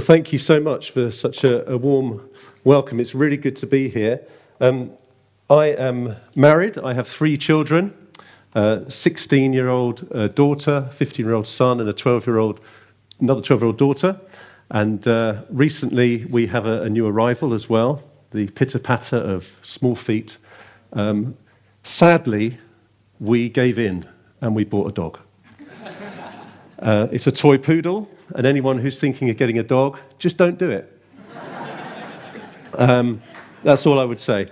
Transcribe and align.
Well, 0.00 0.06
thank 0.06 0.32
you 0.32 0.38
so 0.38 0.58
much 0.60 0.92
for 0.92 1.10
such 1.10 1.44
a, 1.44 1.70
a 1.70 1.76
warm 1.76 2.26
welcome. 2.64 3.00
It's 3.00 3.14
really 3.14 3.36
good 3.36 3.54
to 3.56 3.66
be 3.66 3.90
here. 3.90 4.22
Um, 4.58 4.92
I 5.50 5.66
am 5.66 6.16
married, 6.34 6.78
I 6.78 6.94
have 6.94 7.06
three 7.06 7.36
children 7.36 7.92
a 8.54 8.86
16 8.88 9.52
year 9.52 9.68
old 9.68 10.08
uh, 10.14 10.28
daughter, 10.28 10.88
15 10.92 11.26
year 11.26 11.34
old 11.34 11.46
son, 11.46 11.80
and 11.80 11.88
a 11.90 11.92
12 11.92 12.26
year 12.26 12.38
old, 12.38 12.60
another 13.20 13.42
12 13.42 13.60
year 13.60 13.66
old 13.66 13.76
daughter. 13.76 14.18
And 14.70 15.06
uh, 15.06 15.42
recently 15.50 16.24
we 16.24 16.46
have 16.46 16.64
a, 16.64 16.84
a, 16.84 16.88
new 16.88 17.06
arrival 17.06 17.52
as 17.52 17.68
well 17.68 18.02
the 18.30 18.46
pitter 18.46 18.78
patter 18.78 19.18
of 19.18 19.58
small 19.60 19.96
feet. 19.96 20.38
Um, 20.94 21.36
sadly, 21.82 22.56
we 23.18 23.50
gave 23.50 23.78
in 23.78 24.04
and 24.40 24.56
we 24.56 24.64
bought 24.64 24.88
a 24.88 24.92
dog. 24.92 25.18
Uh, 26.80 27.08
it's 27.12 27.26
a 27.26 27.32
toy 27.32 27.58
poodle, 27.58 28.08
and 28.34 28.46
anyone 28.46 28.78
who's 28.78 28.98
thinking 28.98 29.28
of 29.28 29.36
getting 29.36 29.58
a 29.58 29.62
dog, 29.62 29.98
just 30.18 30.36
don't 30.36 30.58
do 30.58 30.70
it. 30.70 30.96
Um, 32.78 33.20
that's 33.64 33.84
all 33.84 33.98
I 33.98 34.04
would 34.04 34.20
say. 34.20 34.46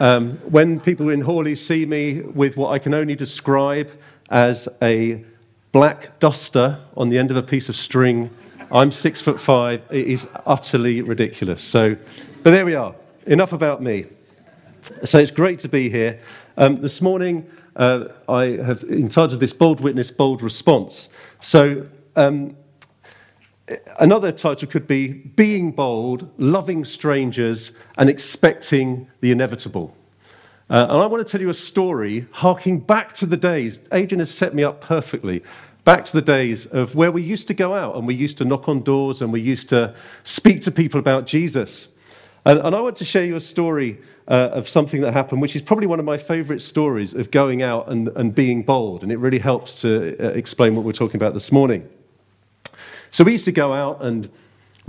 Um, 0.00 0.38
when 0.50 0.80
people 0.80 1.08
in 1.08 1.20
Hawley 1.20 1.54
see 1.54 1.86
me 1.86 2.20
with 2.20 2.56
what 2.56 2.70
I 2.70 2.80
can 2.80 2.94
only 2.94 3.14
describe 3.14 3.92
as 4.28 4.68
a 4.82 5.24
black 5.70 6.18
duster 6.18 6.80
on 6.96 7.08
the 7.08 7.18
end 7.18 7.30
of 7.30 7.36
a 7.36 7.42
piece 7.42 7.68
of 7.68 7.76
string, 7.76 8.28
I'm 8.70 8.92
six 8.92 9.20
foot 9.20 9.40
five. 9.40 9.82
It 9.90 10.08
is 10.08 10.26
utterly 10.46 11.00
ridiculous. 11.00 11.62
So, 11.62 11.96
but 12.42 12.50
there 12.50 12.66
we 12.66 12.74
are. 12.74 12.94
Enough 13.26 13.52
about 13.52 13.82
me. 13.82 14.06
So 15.04 15.18
it's 15.18 15.30
great 15.30 15.58
to 15.60 15.68
be 15.68 15.90
here. 15.90 16.18
Um, 16.56 16.76
this 16.76 17.02
morning, 17.02 17.48
uh, 17.76 18.06
I 18.28 18.56
have 18.64 18.84
entitled 18.84 19.38
this 19.38 19.52
Bold 19.52 19.80
Witness, 19.80 20.10
Bold 20.10 20.42
Response. 20.42 21.10
So, 21.40 21.86
um, 22.16 22.56
another 23.98 24.32
title 24.32 24.66
could 24.66 24.86
be 24.86 25.08
Being 25.08 25.72
Bold, 25.72 26.30
Loving 26.38 26.84
Strangers, 26.84 27.72
and 27.98 28.08
Expecting 28.08 29.08
the 29.20 29.30
Inevitable. 29.30 29.94
Uh, 30.70 30.86
and 30.88 30.98
I 30.98 31.06
want 31.06 31.26
to 31.26 31.30
tell 31.30 31.40
you 31.40 31.50
a 31.50 31.54
story 31.54 32.26
harking 32.30 32.80
back 32.80 33.12
to 33.14 33.26
the 33.26 33.36
days. 33.36 33.80
Adrian 33.92 34.20
has 34.20 34.34
set 34.34 34.54
me 34.54 34.64
up 34.64 34.80
perfectly. 34.80 35.42
Back 35.84 36.04
to 36.06 36.12
the 36.12 36.22
days 36.22 36.66
of 36.66 36.94
where 36.94 37.12
we 37.12 37.22
used 37.22 37.46
to 37.48 37.54
go 37.54 37.74
out 37.74 37.96
and 37.96 38.06
we 38.06 38.14
used 38.14 38.38
to 38.38 38.44
knock 38.44 38.68
on 38.68 38.82
doors 38.82 39.22
and 39.22 39.32
we 39.32 39.40
used 39.40 39.68
to 39.68 39.94
speak 40.24 40.62
to 40.62 40.70
people 40.70 40.98
about 40.98 41.26
Jesus. 41.26 41.88
And, 42.44 42.58
and 42.60 42.74
I 42.74 42.80
want 42.80 42.96
to 42.96 43.04
share 43.04 43.24
you 43.24 43.36
a 43.36 43.40
story 43.40 43.98
uh, 44.28 44.50
of 44.52 44.68
something 44.68 45.00
that 45.00 45.12
happened, 45.12 45.40
which 45.40 45.56
is 45.56 45.62
probably 45.62 45.86
one 45.86 45.98
of 45.98 46.04
my 46.04 46.16
favorite 46.16 46.62
stories 46.62 47.14
of 47.14 47.30
going 47.30 47.62
out 47.62 47.90
and, 47.90 48.08
and 48.08 48.34
being 48.34 48.62
bold. 48.62 49.02
And 49.02 49.10
it 49.10 49.18
really 49.18 49.38
helps 49.38 49.80
to 49.82 50.16
uh, 50.18 50.28
explain 50.30 50.74
what 50.74 50.84
we're 50.84 50.92
talking 50.92 51.16
about 51.16 51.34
this 51.34 51.50
morning. 51.50 51.88
So 53.10 53.24
we 53.24 53.32
used 53.32 53.46
to 53.46 53.52
go 53.52 53.72
out 53.72 54.02
and 54.02 54.30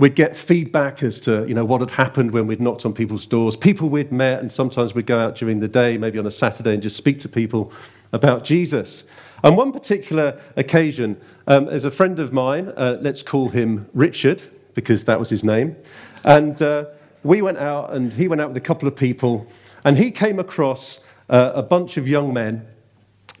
we'd 0.00 0.14
get 0.14 0.34
feedback 0.34 1.02
as 1.02 1.20
to 1.20 1.46
you 1.46 1.54
know 1.54 1.64
what 1.64 1.80
had 1.80 1.90
happened 1.90 2.32
when 2.32 2.46
we'd 2.46 2.60
knocked 2.60 2.86
on 2.86 2.92
people's 2.92 3.26
doors 3.26 3.54
people 3.54 3.88
we'd 3.90 4.10
met 4.10 4.40
and 4.40 4.50
sometimes 4.50 4.94
we'd 4.94 5.06
go 5.06 5.18
out 5.18 5.36
during 5.36 5.60
the 5.60 5.68
day 5.68 5.98
maybe 5.98 6.18
on 6.18 6.26
a 6.26 6.30
saturday 6.30 6.72
and 6.72 6.82
just 6.82 6.96
speak 6.96 7.20
to 7.20 7.28
people 7.28 7.70
about 8.12 8.42
jesus 8.42 9.04
on 9.44 9.56
one 9.56 9.70
particular 9.70 10.40
occasion 10.56 11.20
um, 11.48 11.68
as 11.68 11.84
a 11.84 11.90
friend 11.90 12.18
of 12.18 12.32
mine 12.32 12.68
uh, 12.78 12.96
let's 13.02 13.22
call 13.22 13.50
him 13.50 13.86
richard 13.92 14.40
because 14.72 15.04
that 15.04 15.18
was 15.18 15.28
his 15.28 15.44
name 15.44 15.76
and 16.24 16.62
uh, 16.62 16.86
we 17.22 17.42
went 17.42 17.58
out, 17.58 17.92
and 17.92 18.12
he 18.12 18.28
went 18.28 18.40
out 18.40 18.48
with 18.48 18.56
a 18.56 18.66
couple 18.66 18.88
of 18.88 18.96
people, 18.96 19.46
and 19.84 19.98
he 19.98 20.10
came 20.10 20.38
across 20.38 21.00
uh, 21.28 21.52
a 21.54 21.62
bunch 21.62 21.96
of 21.96 22.08
young 22.08 22.32
men, 22.32 22.66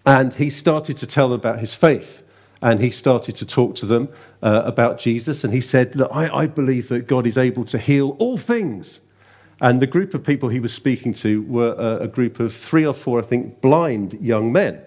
and 0.06 0.32
he 0.34 0.50
started 0.50 0.96
to 0.98 1.06
tell 1.06 1.30
them 1.30 1.38
about 1.38 1.60
his 1.60 1.74
faith. 1.74 2.22
And 2.62 2.78
he 2.78 2.90
started 2.90 3.36
to 3.36 3.46
talk 3.46 3.74
to 3.76 3.86
them 3.86 4.10
uh, 4.42 4.62
about 4.66 4.98
Jesus, 4.98 5.44
and 5.44 5.52
he 5.52 5.62
said, 5.62 5.96
Look, 5.96 6.10
I, 6.12 6.28
I 6.28 6.46
believe 6.46 6.88
that 6.88 7.06
God 7.06 7.26
is 7.26 7.38
able 7.38 7.64
to 7.64 7.78
heal 7.78 8.16
all 8.18 8.36
things. 8.36 9.00
And 9.62 9.80
the 9.80 9.86
group 9.86 10.14
of 10.14 10.24
people 10.24 10.48
he 10.48 10.60
was 10.60 10.72
speaking 10.72 11.14
to 11.14 11.42
were 11.42 11.72
a, 11.72 12.04
a 12.04 12.08
group 12.08 12.38
of 12.38 12.54
three 12.54 12.84
or 12.84 12.94
four, 12.94 13.18
I 13.18 13.22
think, 13.22 13.60
blind 13.60 14.14
young 14.20 14.52
men. 14.52 14.82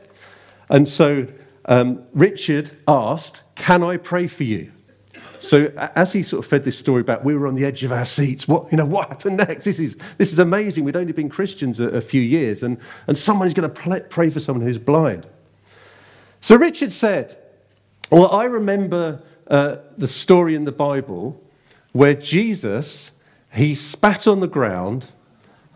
And 0.69 0.87
so 0.87 1.27
um, 1.65 2.03
Richard 2.13 2.71
asked, 2.87 3.43
Can 3.55 3.83
I 3.83 3.97
pray 3.97 4.27
for 4.27 4.43
you? 4.43 4.71
So 5.43 5.71
as 5.95 6.13
he 6.13 6.23
sort 6.23 6.45
of 6.45 6.49
fed 6.49 6.63
this 6.63 6.77
story 6.77 7.03
back, 7.03 7.23
we 7.23 7.35
were 7.35 7.47
on 7.47 7.55
the 7.55 7.65
edge 7.65 7.83
of 7.83 7.91
our 7.91 8.05
seats. 8.05 8.47
What, 8.47 8.71
you 8.71 8.77
know, 8.77 8.85
what 8.85 9.09
happened 9.09 9.37
next? 9.37 9.65
This 9.65 9.77
is, 9.77 9.97
this 10.17 10.31
is 10.31 10.39
amazing. 10.39 10.85
We'd 10.85 10.95
only 10.95 11.11
been 11.11 11.29
Christians 11.29 11.79
a, 11.79 11.89
a 11.89 12.01
few 12.01 12.21
years, 12.21 12.63
and, 12.63 12.77
and 13.07 13.17
someone's 13.17 13.53
going 13.53 13.69
to 13.69 14.01
pray 14.09 14.29
for 14.29 14.39
someone 14.39 14.65
who's 14.65 14.77
blind. 14.77 15.27
So 16.39 16.55
Richard 16.55 16.91
said, 16.91 17.37
Well, 18.09 18.31
I 18.31 18.45
remember 18.45 19.21
uh, 19.47 19.77
the 19.97 20.07
story 20.07 20.55
in 20.55 20.63
the 20.63 20.71
Bible 20.71 21.41
where 21.91 22.13
Jesus, 22.13 23.11
he 23.53 23.75
spat 23.75 24.27
on 24.27 24.39
the 24.39 24.47
ground 24.47 25.07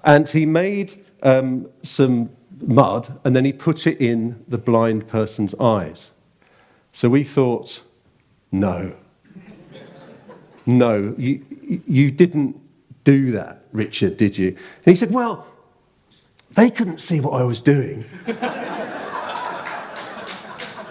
and 0.03 0.27
he 0.29 0.45
made 0.45 1.05
um, 1.23 1.69
some 1.83 2.29
mud 2.61 3.19
and 3.23 3.35
then 3.35 3.45
he 3.45 3.53
put 3.53 3.85
it 3.85 4.01
in 4.01 4.43
the 4.47 4.57
blind 4.57 5.07
person's 5.07 5.53
eyes. 5.55 6.11
So 6.91 7.09
we 7.09 7.23
thought, 7.23 7.83
no. 8.51 8.95
No, 10.67 11.15
you, 11.17 11.43
you 11.87 12.11
didn't 12.11 12.59
do 13.03 13.31
that, 13.31 13.63
Richard, 13.71 14.17
did 14.17 14.37
you? 14.37 14.49
And 14.49 14.85
he 14.85 14.95
said, 14.95 15.11
Well, 15.11 15.47
they 16.51 16.69
couldn't 16.69 16.99
see 16.99 17.19
what 17.19 17.41
I 17.41 17.43
was 17.43 17.59
doing. 17.59 18.05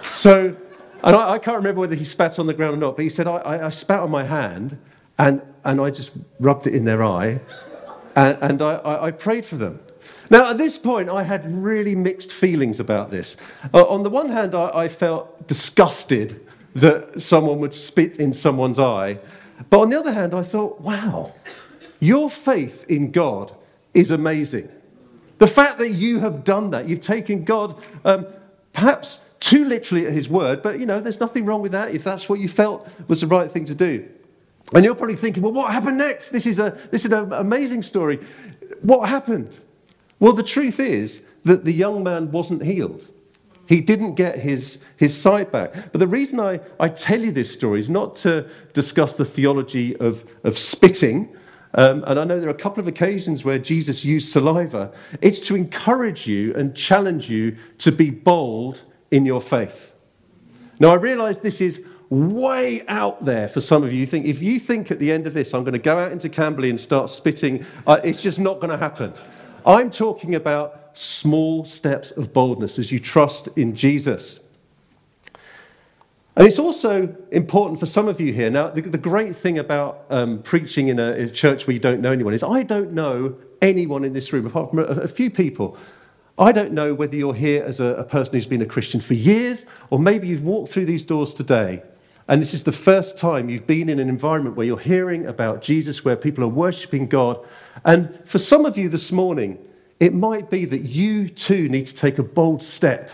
so, 0.03 0.55
and 1.03 1.15
I, 1.15 1.33
I, 1.33 1.39
can't 1.39 1.57
remember 1.57 1.81
whether 1.81 1.95
he 1.95 2.03
spat 2.03 2.39
on 2.39 2.47
the 2.47 2.53
ground 2.53 2.75
or 2.75 2.79
not, 2.79 2.95
but 2.95 3.03
he 3.03 3.09
said, 3.09 3.27
I, 3.27 3.37
I, 3.37 3.67
I 3.67 3.69
spat 3.69 3.99
on 3.99 4.09
my 4.09 4.23
hand 4.23 4.77
and, 5.17 5.41
and 5.63 5.79
I 5.79 5.91
just 5.91 6.11
rubbed 6.39 6.67
it 6.67 6.75
in 6.75 6.85
their 6.85 7.03
eye 7.03 7.39
and, 8.15 8.37
and 8.41 8.61
I, 8.61 9.11
prayed 9.11 9.45
for 9.45 9.57
them. 9.57 9.79
Now, 10.29 10.49
at 10.49 10.57
this 10.57 10.77
point, 10.77 11.09
I 11.09 11.23
had 11.23 11.63
really 11.63 11.95
mixed 11.95 12.31
feelings 12.31 12.79
about 12.79 13.11
this. 13.11 13.37
Uh, 13.73 13.85
on 13.85 14.03
the 14.03 14.09
one 14.09 14.29
hand, 14.29 14.55
I, 14.55 14.87
felt 14.87 15.47
disgusted 15.47 16.45
that 16.75 17.21
someone 17.21 17.59
would 17.59 17.73
spit 17.73 18.17
in 18.17 18.33
someone's 18.33 18.79
eye. 18.79 19.19
But 19.69 19.79
on 19.79 19.89
the 19.89 19.99
other 19.99 20.11
hand, 20.11 20.33
I 20.33 20.43
thought, 20.43 20.81
wow, 20.81 21.33
your 21.99 22.29
faith 22.29 22.85
in 22.87 23.11
God 23.11 23.55
is 23.93 24.11
amazing. 24.11 24.69
The 25.39 25.47
fact 25.47 25.77
that 25.79 25.91
you 25.91 26.19
have 26.19 26.43
done 26.43 26.71
that, 26.71 26.87
you've 26.87 27.01
taken 27.01 27.43
God 27.43 27.81
um, 28.05 28.27
perhaps 28.73 29.19
too 29.39 29.65
literally 29.65 30.07
at 30.07 30.13
his 30.13 30.29
word, 30.29 30.61
but 30.63 30.79
you 30.79 30.85
know, 30.85 30.99
there's 30.99 31.19
nothing 31.19 31.45
wrong 31.45 31.61
with 31.61 31.71
that 31.73 31.93
if 31.93 32.03
that's 32.03 32.27
what 32.27 32.39
you 32.39 32.47
felt 32.47 32.87
was 33.07 33.21
the 33.21 33.27
right 33.27 33.51
thing 33.51 33.65
to 33.65 33.75
do. 33.75 34.07
And 34.73 34.83
you're 34.83 34.95
probably 34.95 35.15
thinking, 35.15 35.43
well, 35.43 35.53
what 35.53 35.71
happened 35.71 35.97
next? 35.97 36.29
This 36.29 36.45
is, 36.45 36.59
a, 36.59 36.77
this 36.91 37.05
is 37.05 37.11
an 37.11 37.31
amazing 37.33 37.83
story. 37.83 38.19
What 38.81 39.07
happened? 39.07 39.57
Well, 40.19 40.33
the 40.33 40.43
truth 40.43 40.79
is 40.79 41.21
that 41.45 41.63
the 41.63 41.71
young 41.71 42.03
man 42.03 42.31
wasn't 42.31 42.63
healed. 42.63 43.09
He 43.67 43.81
didn't 43.81 44.15
get 44.15 44.39
his, 44.39 44.79
his 44.95 45.15
sight 45.15 45.51
back. 45.51 45.73
But 45.91 45.99
the 45.99 46.07
reason 46.07 46.39
I, 46.39 46.61
I 46.79 46.87
tell 46.87 47.19
you 47.19 47.31
this 47.31 47.51
story 47.51 47.79
is 47.79 47.89
not 47.89 48.15
to 48.17 48.49
discuss 48.73 49.13
the 49.13 49.25
theology 49.25 49.95
of, 49.97 50.25
of 50.43 50.57
spitting. 50.57 51.35
Um, 51.73 52.03
and 52.07 52.17
I 52.17 52.23
know 52.23 52.39
there 52.39 52.49
are 52.49 52.53
a 52.53 52.57
couple 52.57 52.79
of 52.79 52.87
occasions 52.87 53.43
where 53.43 53.59
Jesus 53.59 54.05
used 54.05 54.31
saliva. 54.31 54.93
It's 55.21 55.41
to 55.41 55.55
encourage 55.55 56.25
you 56.25 56.55
and 56.55 56.73
challenge 56.75 57.29
you 57.29 57.57
to 57.79 57.91
be 57.91 58.09
bold 58.09 58.81
in 59.11 59.25
your 59.25 59.41
faith. 59.41 59.93
Now, 60.79 60.91
I 60.91 60.95
realize 60.95 61.41
this 61.41 61.59
is 61.59 61.83
way 62.09 62.87
out 62.87 63.25
there 63.25 63.49
for 63.49 63.59
some 63.59 63.83
of 63.83 63.91
you. 63.91 64.05
think, 64.05 64.25
if 64.25 64.41
you 64.41 64.59
think 64.59 64.91
at 64.91 64.99
the 64.99 65.11
end 65.11 65.27
of 65.27 65.33
this, 65.33 65.53
I'm 65.53 65.63
going 65.63 65.73
to 65.73 65.79
go 65.79 65.97
out 65.97 66.13
into 66.13 66.29
Camberley 66.29 66.69
and 66.69 66.79
start 66.79 67.09
spitting, 67.09 67.65
uh, 67.85 67.99
it's 68.03 68.21
just 68.21 68.39
not 68.39 68.61
going 68.61 68.69
to 68.69 68.77
happen. 68.77 69.13
I'm 69.65 69.91
talking 69.91 70.35
about 70.35 70.86
small 70.97 71.65
steps 71.65 72.11
of 72.11 72.33
boldness 72.33 72.79
as 72.79 72.91
you 72.91 72.99
trust 72.99 73.47
in 73.55 73.75
Jesus. 73.75 74.39
And 76.35 76.47
it's 76.47 76.59
also 76.59 77.15
important 77.31 77.79
for 77.79 77.87
some 77.87 78.07
of 78.07 78.21
you 78.21 78.31
here. 78.31 78.49
Now, 78.49 78.69
the, 78.69 78.81
the 78.81 78.97
great 78.97 79.35
thing 79.35 79.57
about 79.57 80.05
um, 80.11 80.43
preaching 80.43 80.89
in 80.89 80.99
a, 80.99 81.11
a, 81.13 81.29
church 81.29 81.65
where 81.65 81.73
you 81.73 81.79
don't 81.79 81.99
know 81.99 82.11
anyone 82.11 82.35
is 82.35 82.43
I 82.43 82.61
don't 82.61 82.91
know 82.91 83.35
anyone 83.59 84.03
in 84.03 84.13
this 84.13 84.31
room, 84.31 84.45
apart 84.45 84.69
from 84.69 84.79
a, 84.79 84.83
a 84.83 85.07
few 85.07 85.31
people. 85.31 85.77
I 86.37 86.51
don't 86.51 86.73
know 86.73 86.93
whether 86.93 87.15
you're 87.15 87.33
here 87.33 87.63
as 87.63 87.79
a, 87.79 87.85
a 87.95 88.03
person 88.03 88.33
who's 88.33 88.45
been 88.45 88.61
a 88.61 88.67
Christian 88.67 89.01
for 89.01 89.15
years, 89.15 89.65
or 89.89 89.97
maybe 89.97 90.27
you've 90.27 90.43
walked 90.43 90.71
through 90.71 90.85
these 90.85 91.01
doors 91.01 91.33
today, 91.33 91.81
and 92.29 92.39
this 92.39 92.53
is 92.53 92.63
the 92.63 92.71
first 92.71 93.17
time 93.17 93.49
you've 93.49 93.65
been 93.65 93.89
in 93.89 93.97
an 93.97 94.09
environment 94.09 94.55
where 94.55 94.67
you're 94.67 94.77
hearing 94.77 95.25
about 95.25 95.63
Jesus, 95.63 96.05
where 96.05 96.15
people 96.15 96.43
are 96.43 96.49
worshiping 96.49 97.07
God. 97.07 97.43
And 97.85 98.21
for 98.25 98.37
some 98.37 98.65
of 98.65 98.77
you 98.77 98.89
this 98.89 99.11
morning, 99.11 99.57
it 99.99 100.13
might 100.13 100.49
be 100.49 100.65
that 100.65 100.81
you 100.81 101.29
too 101.29 101.67
need 101.69 101.85
to 101.87 101.95
take 101.95 102.19
a 102.19 102.23
bold 102.23 102.61
step, 102.61 103.09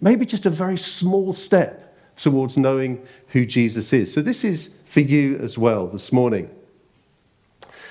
maybe 0.00 0.24
just 0.24 0.46
a 0.46 0.50
very 0.50 0.78
small 0.78 1.32
step 1.32 1.94
towards 2.16 2.56
knowing 2.56 3.04
who 3.28 3.44
Jesus 3.44 3.92
is. 3.92 4.12
So, 4.12 4.22
this 4.22 4.44
is 4.44 4.70
for 4.84 5.00
you 5.00 5.38
as 5.38 5.58
well 5.58 5.86
this 5.86 6.12
morning. 6.12 6.50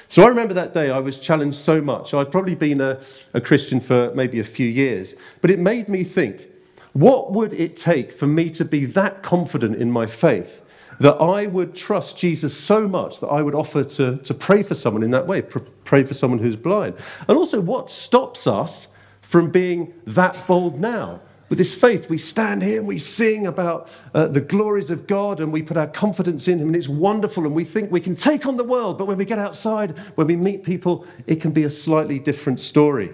So, 0.08 0.24
I 0.24 0.28
remember 0.28 0.54
that 0.56 0.74
day 0.74 0.90
I 0.90 1.00
was 1.00 1.20
challenged 1.20 1.58
so 1.58 1.82
much. 1.82 2.14
I'd 2.14 2.32
probably 2.32 2.56
been 2.56 2.82
a, 2.82 3.00
a 3.34 3.42
Christian 3.42 3.80
for 3.80 4.12
maybe 4.16 4.40
a 4.40 4.44
few 4.44 4.68
years, 4.68 5.14
but 5.42 5.52
it 5.52 5.60
made 5.60 5.90
me 5.90 6.04
think 6.04 6.48
what 6.94 7.32
would 7.34 7.54
it 7.54 7.76
take 7.76 8.12
for 8.12 8.28
me 8.28 8.50
to 8.52 8.64
be 8.64 8.86
that 8.86 9.24
confident 9.24 9.76
in 9.76 9.92
my 9.92 10.06
faith 10.06 10.63
that 11.00 11.16
I 11.16 11.48
would 11.48 11.76
trust 11.76 12.18
Jesus 12.18 12.58
so 12.58 12.88
much 12.88 13.20
that 13.20 13.28
I 13.28 13.42
would 13.42 13.56
offer 13.56 13.84
to, 13.84 14.18
to 14.18 14.34
pray 14.34 14.64
for 14.64 14.74
someone 14.74 15.04
in 15.04 15.12
that 15.12 15.28
way, 15.28 15.42
pray 15.42 16.04
for 16.04 16.14
someone 16.14 16.40
who's 16.40 16.56
blind. 16.56 16.96
And 17.28 17.38
also, 17.38 17.60
what 17.60 17.90
stops 17.90 18.48
us 18.48 18.88
from 19.22 19.52
being 19.52 19.94
that 20.06 20.48
bold 20.48 20.80
now? 20.80 21.22
With 21.50 21.58
this 21.58 21.76
faith, 21.76 22.10
we 22.10 22.18
stand 22.18 22.64
here 22.64 22.80
and 22.80 22.88
we 22.88 22.98
sing 22.98 23.46
about 23.48 23.88
uh, 24.14 24.28
the 24.28 24.42
glories 24.42 24.90
of 24.90 25.06
God 25.06 25.40
and 25.40 25.52
we 25.52 25.62
put 25.62 25.78
our 25.78 25.88
confidence 25.88 26.48
in 26.48 26.60
Him, 26.60 26.68
and 26.68 26.76
it's 26.76 26.88
wonderful. 26.88 27.46
And 27.46 27.54
we 27.54 27.66
think 27.66 27.92
we 27.92 28.02
can 28.02 28.16
take 28.16 28.46
on 28.46 28.58
the 28.58 28.64
world, 28.64 28.98
but 28.98 29.06
when 29.06 29.18
we 29.18 29.26
get 29.26 29.40
outside, 29.40 29.98
when 30.16 30.28
we 30.28 30.36
meet 30.36 30.64
people, 30.64 31.06
it 31.28 31.42
can 31.42 31.52
be 31.52 31.66
a 31.66 31.70
slightly 31.70 32.18
different 32.18 32.60
story. 32.60 33.14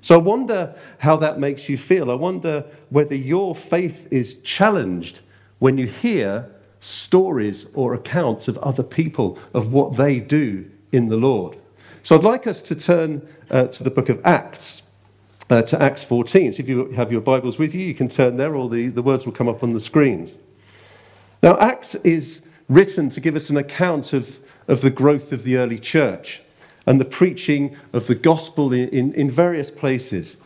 So 0.00 0.14
I 0.14 0.18
wonder 0.18 0.76
how 0.98 1.16
that 1.16 1.40
makes 1.40 1.68
you 1.68 1.76
feel. 1.76 2.12
I 2.12 2.14
wonder 2.14 2.64
whether 2.90 3.16
your 3.16 3.56
faith 3.56 4.06
is 4.12 4.36
challenged 4.42 5.20
when 5.58 5.78
you 5.78 5.86
hear 5.86 6.48
stories 6.80 7.66
or 7.74 7.94
accounts 7.94 8.48
of 8.48 8.58
other 8.58 8.82
people, 8.82 9.38
of 9.54 9.72
what 9.72 9.96
they 9.96 10.20
do 10.20 10.70
in 10.92 11.08
the 11.08 11.16
Lord. 11.16 11.56
So 12.02 12.14
I'd 12.14 12.24
like 12.24 12.46
us 12.46 12.62
to 12.62 12.74
turn 12.74 13.26
uh, 13.50 13.64
to 13.68 13.82
the 13.82 13.90
book 13.90 14.08
of 14.08 14.20
Acts, 14.24 14.82
uh, 15.50 15.62
to 15.62 15.82
Acts 15.82 16.04
14. 16.04 16.52
So 16.52 16.60
if 16.60 16.68
you 16.68 16.90
have 16.92 17.10
your 17.10 17.20
Bibles 17.20 17.58
with 17.58 17.74
you, 17.74 17.84
you 17.84 17.94
can 17.94 18.08
turn 18.08 18.36
there, 18.36 18.54
or 18.54 18.68
the, 18.68 18.88
the 18.88 19.02
words 19.02 19.26
will 19.26 19.32
come 19.32 19.48
up 19.48 19.62
on 19.62 19.72
the 19.72 19.80
screens. 19.80 20.34
Now, 21.42 21.58
Acts 21.58 21.94
is 21.96 22.42
written 22.68 23.10
to 23.10 23.20
give 23.20 23.36
us 23.36 23.50
an 23.50 23.56
account 23.56 24.12
of, 24.12 24.38
of 24.68 24.80
the 24.80 24.90
growth 24.90 25.32
of 25.32 25.42
the 25.42 25.56
early 25.56 25.78
church 25.78 26.42
and 26.86 27.00
the 27.00 27.04
preaching 27.04 27.76
of 27.92 28.06
the 28.06 28.14
gospel 28.14 28.72
in, 28.72 28.88
in, 28.90 29.12
in 29.14 29.30
various 29.30 29.70
places. 29.70 30.36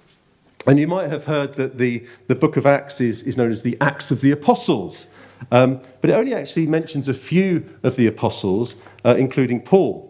And 0.67 0.79
you 0.79 0.87
might 0.87 1.11
have 1.11 1.25
heard 1.25 1.55
that 1.55 1.79
the, 1.79 2.07
the 2.27 2.35
book 2.35 2.57
of 2.57 2.67
Acts 2.67 3.01
is, 3.01 3.23
is 3.23 3.37
known 3.37 3.51
as 3.51 3.63
the 3.63 3.77
Acts 3.81 4.11
of 4.11 4.21
the 4.21 4.31
Apostles. 4.31 5.07
Um, 5.51 5.81
but 6.01 6.11
it 6.11 6.15
only 6.15 6.35
actually 6.35 6.67
mentions 6.67 7.09
a 7.09 7.15
few 7.15 7.69
of 7.83 7.97
the 7.97 8.07
apostles, 8.07 8.75
uh, 9.05 9.15
including 9.19 9.61
Paul. 9.61 10.07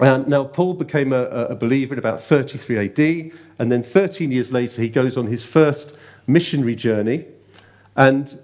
Now, 0.00 0.44
Paul 0.44 0.74
became 0.74 1.12
a, 1.12 1.24
a, 1.24 1.54
believer 1.54 1.94
in 1.94 2.00
about 2.00 2.20
33 2.20 2.78
AD, 2.78 3.32
and 3.58 3.70
then 3.70 3.82
13 3.82 4.32
years 4.32 4.50
later, 4.50 4.82
he 4.82 4.88
goes 4.88 5.16
on 5.16 5.28
his 5.28 5.44
first 5.44 5.96
missionary 6.26 6.74
journey. 6.74 7.26
And 7.96 8.40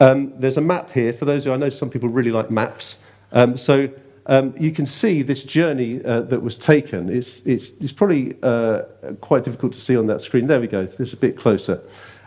um, 0.00 0.32
there's 0.38 0.56
a 0.56 0.62
map 0.62 0.90
here 0.90 1.12
for 1.12 1.26
those 1.26 1.44
who 1.44 1.52
I 1.52 1.56
know 1.56 1.68
some 1.68 1.90
people 1.90 2.08
really 2.08 2.30
like 2.30 2.50
maps. 2.50 2.96
Um, 3.32 3.56
so 3.56 3.90
um, 4.26 4.54
you 4.58 4.70
can 4.70 4.86
see 4.86 5.22
this 5.22 5.42
journey 5.42 6.02
uh, 6.04 6.22
that 6.22 6.40
was 6.40 6.56
taken. 6.56 7.08
It's, 7.10 7.40
it's, 7.40 7.70
it's 7.80 7.92
probably 7.92 8.36
uh, 8.42 8.82
quite 9.20 9.44
difficult 9.44 9.72
to 9.72 9.80
see 9.80 9.96
on 9.96 10.06
that 10.06 10.20
screen. 10.20 10.46
There 10.46 10.60
we 10.60 10.68
go, 10.68 10.86
this 10.86 11.08
is 11.08 11.12
a 11.12 11.18
bit 11.18 11.36
closer. 11.36 11.82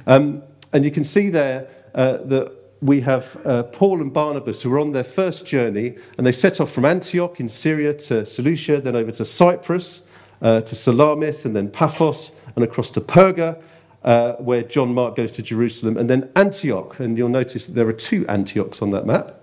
Um, 0.06 0.44
and 0.74 0.86
you 0.86 0.92
can 0.92 1.04
see 1.04 1.30
there 1.30 1.68
uh, 1.96 2.18
that 2.26 2.65
we 2.86 3.02
have 3.02 3.36
uh, 3.46 3.64
Paul 3.64 4.00
and 4.02 4.14
Barnabas 4.14 4.62
who 4.62 4.70
were 4.70 4.80
on 4.80 4.92
their 4.92 5.04
first 5.04 5.46
journey, 5.46 5.96
and 6.18 6.28
they 6.28 6.32
set 6.32 6.62
off 6.62 6.72
from 6.72 6.86
Antioch 6.86 7.40
in 7.40 7.50
Syria 7.50 7.94
to 7.94 8.26
Seleucia, 8.26 8.80
then 8.80 8.96
over 8.96 9.12
to 9.12 9.26
Cyprus, 9.26 10.04
uh, 10.42 10.62
to 10.62 10.76
Salamis, 10.76 11.46
and 11.46 11.56
then 11.56 11.70
Paphos, 11.72 12.32
and 12.56 12.64
across 12.64 12.92
to 12.92 13.02
Perga, 13.02 13.60
uh, 14.04 14.34
where 14.34 14.62
John 14.62 14.94
Mark 14.94 15.16
goes 15.16 15.32
to 15.34 15.42
Jerusalem, 15.42 15.98
and 15.98 16.08
then 16.08 16.30
Antioch. 16.36 17.00
And 17.00 17.18
you'll 17.18 17.30
notice 17.30 17.66
that 17.66 17.74
there 17.74 17.88
are 17.88 17.94
two 17.94 18.24
Antiochs 18.28 18.84
on 18.84 18.92
that 18.92 19.08
map. 19.08 19.42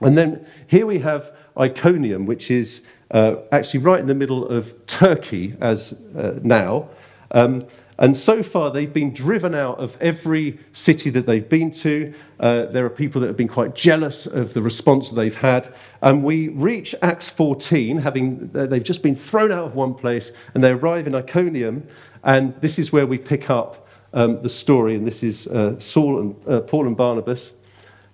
And 0.00 0.16
then 0.16 0.46
here 0.68 0.86
we 0.86 1.00
have 1.00 1.32
Iconium, 1.58 2.24
which 2.24 2.52
is 2.52 2.82
uh, 3.10 3.36
actually 3.50 3.80
right 3.80 3.98
in 3.98 4.06
the 4.06 4.14
middle 4.14 4.46
of 4.46 4.86
Turkey 4.86 5.56
as 5.60 5.92
uh, 6.16 6.38
now. 6.42 6.88
Um, 7.32 7.66
and 7.98 8.16
so 8.16 8.42
far, 8.42 8.70
they've 8.72 8.92
been 8.92 9.12
driven 9.12 9.54
out 9.54 9.78
of 9.78 9.96
every 10.00 10.58
city 10.72 11.10
that 11.10 11.26
they've 11.26 11.48
been 11.48 11.70
to. 11.72 12.12
Uh, 12.40 12.64
there 12.66 12.84
are 12.84 12.90
people 12.90 13.20
that 13.20 13.28
have 13.28 13.36
been 13.36 13.48
quite 13.48 13.76
jealous 13.76 14.26
of 14.26 14.52
the 14.52 14.62
response 14.62 15.10
they've 15.10 15.36
had. 15.36 15.72
And 16.02 16.24
we 16.24 16.48
reach 16.48 16.94
Acts 17.02 17.30
14, 17.30 17.98
having 17.98 18.48
they've 18.48 18.82
just 18.82 19.02
been 19.02 19.14
thrown 19.14 19.52
out 19.52 19.64
of 19.64 19.74
one 19.76 19.94
place, 19.94 20.32
and 20.54 20.64
they 20.64 20.70
arrive 20.70 21.06
in 21.06 21.14
Iconium. 21.14 21.86
And 22.24 22.60
this 22.60 22.80
is 22.80 22.92
where 22.92 23.06
we 23.06 23.16
pick 23.16 23.48
up 23.48 23.86
um, 24.12 24.42
the 24.42 24.48
story. 24.48 24.96
And 24.96 25.06
this 25.06 25.22
is 25.22 25.46
uh, 25.46 25.78
Saul 25.78 26.20
and, 26.20 26.48
uh, 26.48 26.60
Paul 26.62 26.88
and 26.88 26.96
Barnabas. 26.96 27.52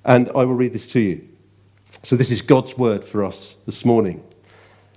And 0.04 0.28
I 0.30 0.44
will 0.44 0.54
read 0.54 0.74
this 0.74 0.86
to 0.88 1.00
you. 1.00 1.26
So, 2.02 2.16
this 2.16 2.30
is 2.30 2.42
God's 2.42 2.76
word 2.76 3.04
for 3.04 3.24
us 3.24 3.56
this 3.66 3.84
morning. 3.84 4.22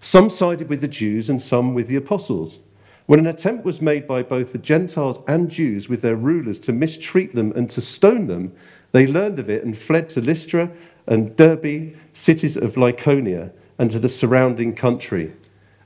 Some 0.00 0.30
sided 0.30 0.68
with 0.68 0.80
the 0.80 0.88
Jews 0.88 1.28
and 1.28 1.40
some 1.40 1.74
with 1.74 1.88
the 1.88 1.96
apostles. 1.96 2.58
When 3.06 3.20
an 3.20 3.26
attempt 3.26 3.64
was 3.64 3.80
made 3.80 4.06
by 4.06 4.22
both 4.22 4.52
the 4.52 4.58
Gentiles 4.58 5.18
and 5.26 5.50
Jews 5.50 5.88
with 5.88 6.02
their 6.02 6.16
rulers 6.16 6.58
to 6.60 6.72
mistreat 6.72 7.34
them 7.34 7.52
and 7.56 7.70
to 7.70 7.80
stone 7.80 8.26
them, 8.26 8.52
they 8.92 9.06
learned 9.06 9.38
of 9.38 9.48
it 9.48 9.64
and 9.64 9.76
fled 9.76 10.08
to 10.10 10.20
Lystra 10.20 10.70
and 11.06 11.34
Derbe, 11.34 11.96
cities 12.12 12.56
of 12.56 12.74
Lycaonia, 12.74 13.50
and 13.78 13.90
to 13.90 13.98
the 13.98 14.08
surrounding 14.08 14.74
country. 14.74 15.32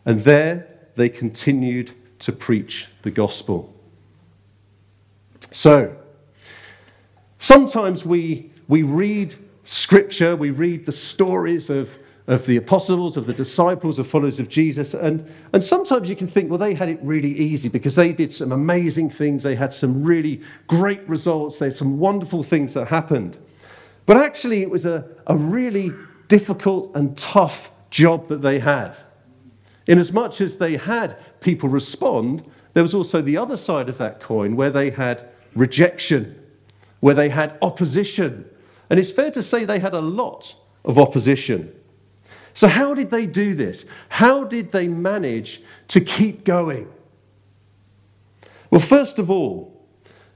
And 0.04 0.24
there 0.24 0.66
they 0.96 1.08
continued 1.08 1.92
to 2.20 2.32
preach 2.32 2.88
the 3.02 3.10
gospel. 3.10 3.72
So, 5.52 5.96
sometimes 7.38 8.04
we, 8.04 8.50
we 8.68 8.82
read 8.82 9.34
scripture, 9.64 10.34
we 10.34 10.50
read 10.50 10.86
the 10.86 10.92
stories 10.92 11.70
of 11.70 11.96
of 12.32 12.46
the 12.46 12.56
apostles, 12.56 13.18
of 13.18 13.26
the 13.26 13.34
disciples, 13.34 13.98
of 13.98 14.06
followers 14.06 14.40
of 14.40 14.48
Jesus. 14.48 14.94
And, 14.94 15.30
and 15.52 15.62
sometimes 15.62 16.08
you 16.08 16.16
can 16.16 16.26
think, 16.26 16.48
well, 16.48 16.58
they 16.58 16.72
had 16.72 16.88
it 16.88 16.98
really 17.02 17.28
easy 17.28 17.68
because 17.68 17.94
they 17.94 18.10
did 18.12 18.32
some 18.32 18.52
amazing 18.52 19.10
things. 19.10 19.42
They 19.42 19.54
had 19.54 19.72
some 19.72 20.02
really 20.02 20.40
great 20.66 21.06
results. 21.06 21.58
There's 21.58 21.76
some 21.76 21.98
wonderful 21.98 22.42
things 22.42 22.72
that 22.72 22.88
happened. 22.88 23.38
But 24.06 24.16
actually, 24.16 24.62
it 24.62 24.70
was 24.70 24.86
a, 24.86 25.04
a 25.26 25.36
really 25.36 25.92
difficult 26.28 26.96
and 26.96 27.16
tough 27.18 27.70
job 27.90 28.28
that 28.28 28.40
they 28.40 28.58
had. 28.58 28.96
In 29.86 29.98
as 29.98 30.10
much 30.10 30.40
as 30.40 30.56
they 30.56 30.78
had 30.78 31.18
people 31.40 31.68
respond, 31.68 32.48
there 32.72 32.82
was 32.82 32.94
also 32.94 33.20
the 33.20 33.36
other 33.36 33.58
side 33.58 33.90
of 33.90 33.98
that 33.98 34.20
coin 34.20 34.56
where 34.56 34.70
they 34.70 34.88
had 34.88 35.28
rejection, 35.54 36.40
where 37.00 37.14
they 37.14 37.28
had 37.28 37.58
opposition. 37.60 38.48
And 38.88 38.98
it's 38.98 39.12
fair 39.12 39.30
to 39.32 39.42
say 39.42 39.66
they 39.66 39.80
had 39.80 39.92
a 39.92 40.00
lot 40.00 40.54
of 40.86 40.98
opposition. 40.98 41.74
So, 42.54 42.68
how 42.68 42.94
did 42.94 43.10
they 43.10 43.26
do 43.26 43.54
this? 43.54 43.86
How 44.08 44.44
did 44.44 44.72
they 44.72 44.88
manage 44.88 45.62
to 45.88 46.00
keep 46.00 46.44
going? 46.44 46.88
Well, 48.70 48.80
first 48.80 49.18
of 49.18 49.30
all, 49.30 49.86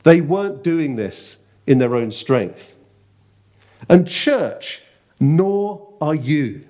they 0.03 0.21
weren't 0.21 0.63
doing 0.63 0.97
this 0.97 1.39
in 1.67 1.79
their 1.79 1.95
own 1.95 2.11
strength. 2.11 2.77
And, 3.89 4.07
church, 4.07 4.83
nor 5.21 5.95
are 6.01 6.15
you. 6.15 6.65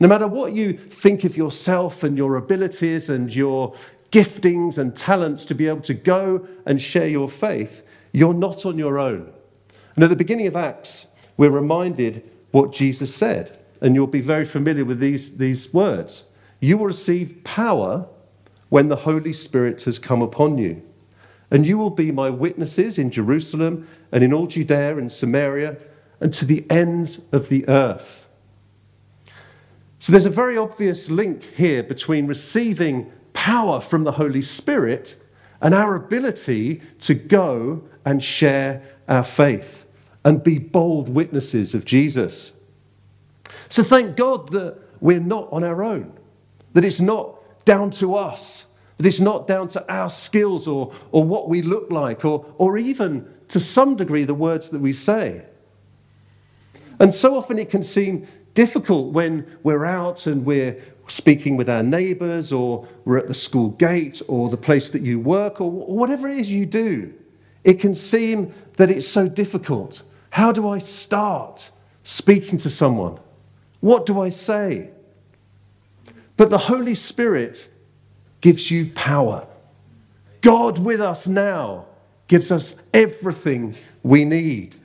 No 0.00 0.08
matter 0.08 0.26
what 0.26 0.52
you 0.52 0.76
think 0.76 1.24
of 1.24 1.36
yourself 1.36 2.02
and 2.02 2.16
your 2.16 2.36
abilities 2.36 3.08
and 3.08 3.34
your 3.34 3.74
giftings 4.10 4.78
and 4.78 4.94
talents 4.94 5.44
to 5.46 5.54
be 5.54 5.68
able 5.68 5.80
to 5.82 5.94
go 5.94 6.46
and 6.66 6.82
share 6.82 7.08
your 7.08 7.28
faith, 7.28 7.84
you're 8.12 8.34
not 8.34 8.66
on 8.66 8.78
your 8.78 8.98
own. 8.98 9.32
And 9.94 10.04
at 10.04 10.10
the 10.10 10.16
beginning 10.16 10.46
of 10.46 10.56
Acts, 10.56 11.06
we're 11.36 11.50
reminded 11.50 12.28
what 12.50 12.72
Jesus 12.72 13.14
said 13.14 13.58
and 13.82 13.96
you'll 13.96 14.06
be 14.06 14.20
very 14.20 14.44
familiar 14.44 14.84
with 14.84 15.00
these, 15.00 15.36
these 15.36 15.74
words. 15.74 16.24
You 16.60 16.78
will 16.78 16.86
receive 16.86 17.42
power 17.42 18.06
when 18.68 18.88
the 18.88 18.96
Holy 18.96 19.32
Spirit 19.32 19.82
has 19.82 19.98
come 19.98 20.22
upon 20.22 20.56
you. 20.56 20.80
And 21.50 21.66
you 21.66 21.76
will 21.76 21.90
be 21.90 22.12
my 22.12 22.30
witnesses 22.30 22.96
in 22.96 23.10
Jerusalem 23.10 23.86
and 24.12 24.24
in 24.24 24.32
all 24.32 24.46
Judea 24.46 24.96
and 24.96 25.10
Samaria 25.10 25.76
and 26.20 26.32
to 26.32 26.44
the 26.44 26.64
ends 26.70 27.20
of 27.32 27.48
the 27.48 27.68
earth. 27.68 28.26
So 29.98 30.12
there's 30.12 30.26
a 30.26 30.30
very 30.30 30.56
obvious 30.56 31.10
link 31.10 31.42
here 31.42 31.82
between 31.82 32.26
receiving 32.26 33.12
power 33.32 33.80
from 33.80 34.04
the 34.04 34.12
Holy 34.12 34.42
Spirit 34.42 35.16
and 35.60 35.74
our 35.74 35.96
ability 35.96 36.80
to 37.00 37.14
go 37.14 37.82
and 38.04 38.22
share 38.22 38.82
our 39.08 39.24
faith 39.24 39.84
and 40.24 40.42
be 40.42 40.58
bold 40.58 41.08
witnesses 41.08 41.74
of 41.74 41.84
Jesus. 41.84 42.52
So 43.68 43.82
thank 43.82 44.16
God 44.16 44.50
that 44.52 44.78
we're 45.00 45.20
not 45.20 45.48
on 45.52 45.64
our 45.64 45.82
own, 45.82 46.12
that 46.74 46.84
it's 46.84 47.00
not 47.00 47.36
down 47.64 47.90
to 47.92 48.14
us, 48.14 48.66
that 48.98 49.06
it's 49.06 49.20
not 49.20 49.46
down 49.46 49.68
to 49.68 49.92
our 49.92 50.08
skills 50.08 50.66
or, 50.66 50.92
or 51.10 51.24
what 51.24 51.48
we 51.48 51.62
look 51.62 51.90
like, 51.90 52.24
or, 52.24 52.46
or 52.58 52.78
even 52.78 53.28
to 53.48 53.60
some 53.60 53.96
degree 53.96 54.24
the 54.24 54.34
words 54.34 54.68
that 54.70 54.80
we 54.80 54.92
say. 54.92 55.42
And 57.00 57.12
so 57.12 57.36
often 57.36 57.58
it 57.58 57.68
can 57.68 57.82
seem 57.82 58.26
difficult 58.54 59.12
when 59.12 59.58
we're 59.62 59.84
out 59.84 60.26
and 60.26 60.44
we're 60.44 60.80
speaking 61.08 61.56
with 61.56 61.68
our 61.68 61.82
neighbors 61.82 62.52
or 62.52 62.86
we're 63.04 63.18
at 63.18 63.28
the 63.28 63.34
school 63.34 63.70
gate 63.70 64.22
or 64.28 64.48
the 64.48 64.56
place 64.56 64.88
that 64.90 65.02
you 65.02 65.18
work 65.18 65.60
or 65.60 65.70
whatever 65.70 66.28
it 66.28 66.38
is 66.38 66.50
you 66.50 66.64
do. 66.64 67.12
It 67.64 67.80
can 67.80 67.94
seem 67.94 68.52
that 68.76 68.90
it's 68.90 69.06
so 69.06 69.28
difficult. 69.28 70.02
How 70.30 70.52
do 70.52 70.68
I 70.68 70.78
start 70.78 71.70
speaking 72.02 72.58
to 72.58 72.70
someone? 72.70 73.18
What 73.82 74.06
do 74.06 74.20
I 74.20 74.28
say? 74.28 74.90
But 76.36 76.50
the 76.50 76.58
Holy 76.58 76.94
Spirit 76.94 77.68
gives 78.40 78.70
you 78.70 78.92
power. 78.94 79.44
God 80.40 80.78
with 80.78 81.00
us 81.00 81.26
now 81.26 81.86
gives 82.28 82.52
us 82.52 82.76
everything 82.94 83.74
we 84.04 84.24
need. 84.24 84.76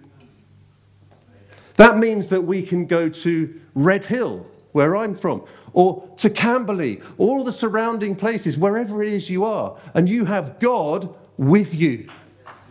That 1.75 1.99
means 1.99 2.27
that 2.29 2.41
we 2.41 2.63
can 2.63 2.87
go 2.87 3.07
to 3.07 3.61
Redhill, 3.75 4.47
where 4.71 4.97
I'm 4.97 5.13
from, 5.13 5.43
or 5.73 6.03
to 6.17 6.31
Camberley, 6.31 6.99
all 7.19 7.43
the 7.43 7.51
surrounding 7.51 8.15
places, 8.15 8.57
wherever 8.57 9.03
it 9.03 9.13
is 9.13 9.29
you 9.29 9.45
are, 9.45 9.77
and 9.93 10.09
you 10.09 10.25
have 10.25 10.59
God 10.59 11.13
with 11.37 11.75
you. 11.75 12.09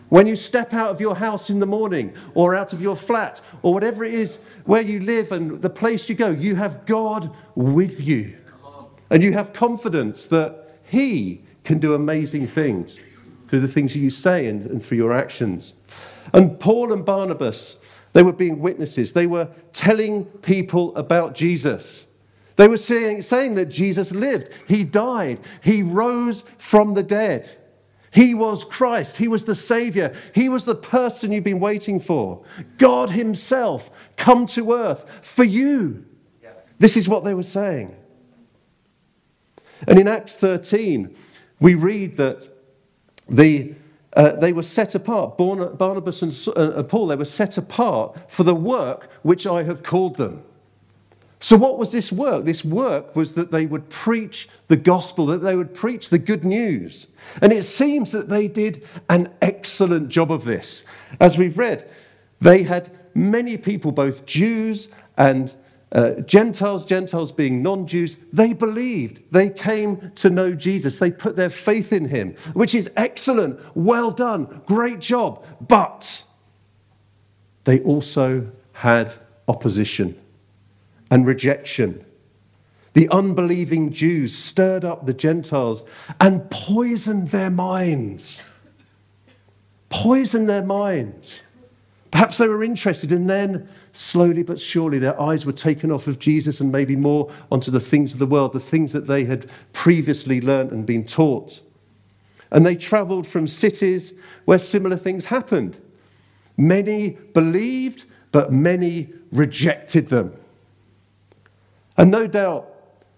When 0.09 0.27
you 0.27 0.37
step 0.37 0.73
out 0.73 0.91
of 0.91 1.01
your 1.01 1.17
house 1.17 1.51
in 1.51 1.59
the 1.59 1.67
morning, 1.67 2.15
or 2.35 2.55
out 2.55 2.73
of 2.73 2.81
your 2.81 2.95
flat, 2.95 3.41
or 3.63 3.75
whatever 3.75 4.05
it 4.05 4.15
is 4.15 4.39
where 4.65 4.83
you 4.83 5.01
live 5.01 5.33
and 5.33 5.61
the 5.61 5.71
place 5.71 6.09
you 6.09 6.15
go, 6.15 6.31
you 6.31 6.55
have 6.55 6.87
God 6.87 7.35
with 7.55 8.01
you. 8.01 8.37
And 9.11 9.23
you 9.23 9.33
have 9.33 9.53
confidence 9.53 10.27
that 10.27 10.79
He 10.85 11.43
can 11.65 11.79
do 11.79 11.95
amazing 11.95 12.47
things 12.47 13.01
through 13.49 13.61
the 13.61 13.69
things 13.69 13.95
you 13.95 14.11
say 14.11 14.47
and, 14.47 14.67
and 14.67 14.85
through 14.85 14.99
your 14.99 15.13
actions. 15.13 15.75
And 16.33 16.59
Paul 16.59 16.93
and 16.93 17.05
Barnabas, 17.05 17.77
they 18.13 18.23
were 18.23 18.33
being 18.33 18.61
witnesses. 18.61 19.13
They 19.13 19.27
were 19.27 19.49
telling 19.73 20.25
people 20.25 20.97
about 20.97 21.35
Jesus. 21.35 22.07
They 22.57 22.69
were 22.69 22.77
saying, 22.77 23.23
saying 23.23 23.55
that 23.57 23.67
Jesus 23.67 24.11
lived, 24.11 24.51
He 24.67 24.85
died, 24.85 25.41
He 25.63 25.83
rose 25.83 26.45
from 26.59 26.95
the 26.95 27.03
dead. 27.03 27.59
He 28.11 28.35
was 28.35 28.65
Christ. 28.65 29.17
He 29.17 29.29
was 29.29 29.45
the 29.45 29.55
Savior. 29.55 30.15
He 30.35 30.49
was 30.49 30.65
the 30.65 30.75
person 30.75 31.33
you've 31.33 31.45
been 31.45 31.61
waiting 31.61 32.01
for. 32.01 32.45
God 32.79 33.11
Himself 33.11 33.91
come 34.17 34.47
to 34.49 34.73
earth 34.73 35.05
for 35.23 35.45
you. 35.45 36.05
This 36.79 36.97
is 36.97 37.09
what 37.09 37.25
they 37.25 37.35
were 37.35 37.43
saying. 37.43 37.97
And 39.87 39.99
in 39.99 40.09
Acts 40.09 40.35
13, 40.35 41.15
we 41.61 41.75
read 41.75 42.17
that 42.17 42.49
the, 43.29 43.75
uh, 44.15 44.33
they 44.33 44.53
were 44.53 44.63
set 44.63 44.95
apart, 44.95 45.37
Barnabas 45.37 46.23
uh, 46.23 46.73
and 46.77 46.89
Paul, 46.89 47.09
they 47.09 47.17
were 47.17 47.25
set 47.25 47.59
apart 47.59 48.31
for 48.31 48.45
the 48.45 48.55
work 48.55 49.11
which 49.23 49.47
I 49.47 49.63
have 49.65 49.83
called 49.83 50.17
them. 50.17 50.43
So, 51.39 51.57
what 51.57 51.79
was 51.79 51.93
this 51.93 52.11
work? 52.11 52.45
This 52.45 52.65
work 52.65 53.15
was 53.15 53.35
that 53.35 53.51
they 53.51 53.67
would 53.67 53.91
preach 53.91 54.49
the 54.69 54.77
gospel, 54.77 55.27
that 55.27 55.43
they 55.43 55.55
would 55.55 55.75
preach 55.75 56.09
the 56.09 56.19
good 56.19 56.45
news. 56.45 57.07
And 57.43 57.53
it 57.53 57.65
seems 57.65 58.11
that 58.13 58.29
they 58.29 58.49
did 58.49 58.87
an 59.11 59.29
excellent 59.43 60.09
job 60.09 60.33
of 60.33 60.45
this. 60.45 60.85
As 61.21 61.37
we've 61.37 61.59
read, 61.59 61.89
they 62.41 62.63
had 62.63 62.91
many 63.15 63.59
people, 63.59 63.93
both 63.93 64.25
Jews 64.25 64.89
and 65.19 65.55
uh, 65.93 66.13
Gentiles, 66.23 66.85
Gentiles 66.85 67.33
being 67.33 67.63
non 67.63 67.87
Jews, 67.87 68.17
they 68.33 68.53
believed. 68.53 69.21
They 69.31 69.51
came 69.51 70.13
to 70.17 70.31
know 70.31 70.53
Jesus. 70.53 70.99
They 70.99 71.11
put 71.11 71.37
their 71.37 71.51
faith 71.51 71.93
in 71.93 72.09
him, 72.09 72.35
which 72.55 72.75
is 72.75 72.91
excellent. 72.97 73.61
Well 73.77 74.11
done. 74.11 74.63
Great 74.67 75.01
job. 75.01 75.45
But 75.61 76.23
they 77.65 77.81
also 77.81 78.51
had 78.73 79.15
opposition 79.49 80.19
and 81.11 81.27
rejection. 81.27 82.05
The 82.95 83.09
unbelieving 83.11 83.93
Jews 83.93 84.37
stirred 84.37 84.85
up 84.85 85.05
the 85.05 85.13
Gentiles 85.13 85.83
and 86.21 86.51
poisoned 86.51 87.29
their 87.29 87.51
minds. 87.51 88.41
Poisoned 89.91 90.49
their 90.49 90.65
minds. 90.65 91.43
Perhaps 92.11 92.39
they 92.39 92.49
were 92.49 92.65
interested, 92.65 93.13
and 93.13 93.29
then 93.29 93.69
slowly 93.93 94.43
but 94.43 94.59
surely 94.59 94.99
their 94.99 95.21
eyes 95.21 95.45
were 95.45 95.53
taken 95.53 95.91
off 95.91 96.07
of 96.07 96.19
Jesus 96.19 96.61
and 96.61 96.73
maybe 96.73 96.97
more 96.97 97.31
onto 97.53 97.71
the 97.71 97.81
things 97.81 98.15
of 98.15 98.19
the 98.19 98.27
world, 98.27 98.55
the 98.55 98.61
things 98.61 98.93
that 98.93 99.07
they 99.07 99.25
had 99.25 99.51
previously 99.75 100.41
learnt 100.41 100.73
and 100.73 100.87
been 100.87 101.05
taught. 101.05 101.61
And 102.51 102.65
they 102.65 102.77
traveled 102.77 103.27
from 103.27 103.49
cities 103.49 104.15
where 104.47 104.59
similar 104.59 104.97
things 104.97 105.27
happened. 105.27 105.79
Many 106.57 107.11
believed, 107.11 108.05
but 108.33 108.53
many 108.53 109.13
rejected 109.33 110.09
them. 110.09 110.35
And 111.97 112.11
no 112.11 112.27
doubt, 112.27 112.73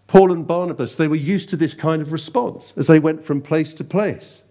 Paul 0.06 0.32
and 0.32 0.46
Barnabas, 0.46 0.94
they 0.94 1.08
were 1.08 1.16
used 1.16 1.50
to 1.50 1.56
this 1.56 1.74
kind 1.74 2.00
of 2.00 2.12
response 2.12 2.72
as 2.76 2.86
they 2.86 2.98
went 2.98 3.24
from 3.24 3.42
place 3.42 3.74
to 3.74 3.84
place. 3.84 4.42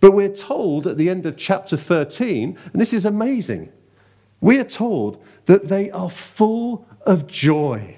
But 0.00 0.12
we're 0.12 0.34
told 0.34 0.86
at 0.86 0.96
the 0.96 1.08
end 1.08 1.26
of 1.26 1.36
chapter 1.36 1.76
13, 1.76 2.58
and 2.72 2.80
this 2.80 2.92
is 2.92 3.04
amazing, 3.04 3.72
we 4.40 4.58
are 4.58 4.64
told 4.64 5.22
that 5.46 5.68
they 5.68 5.90
are 5.90 6.10
full 6.10 6.86
of 7.06 7.26
joy, 7.26 7.96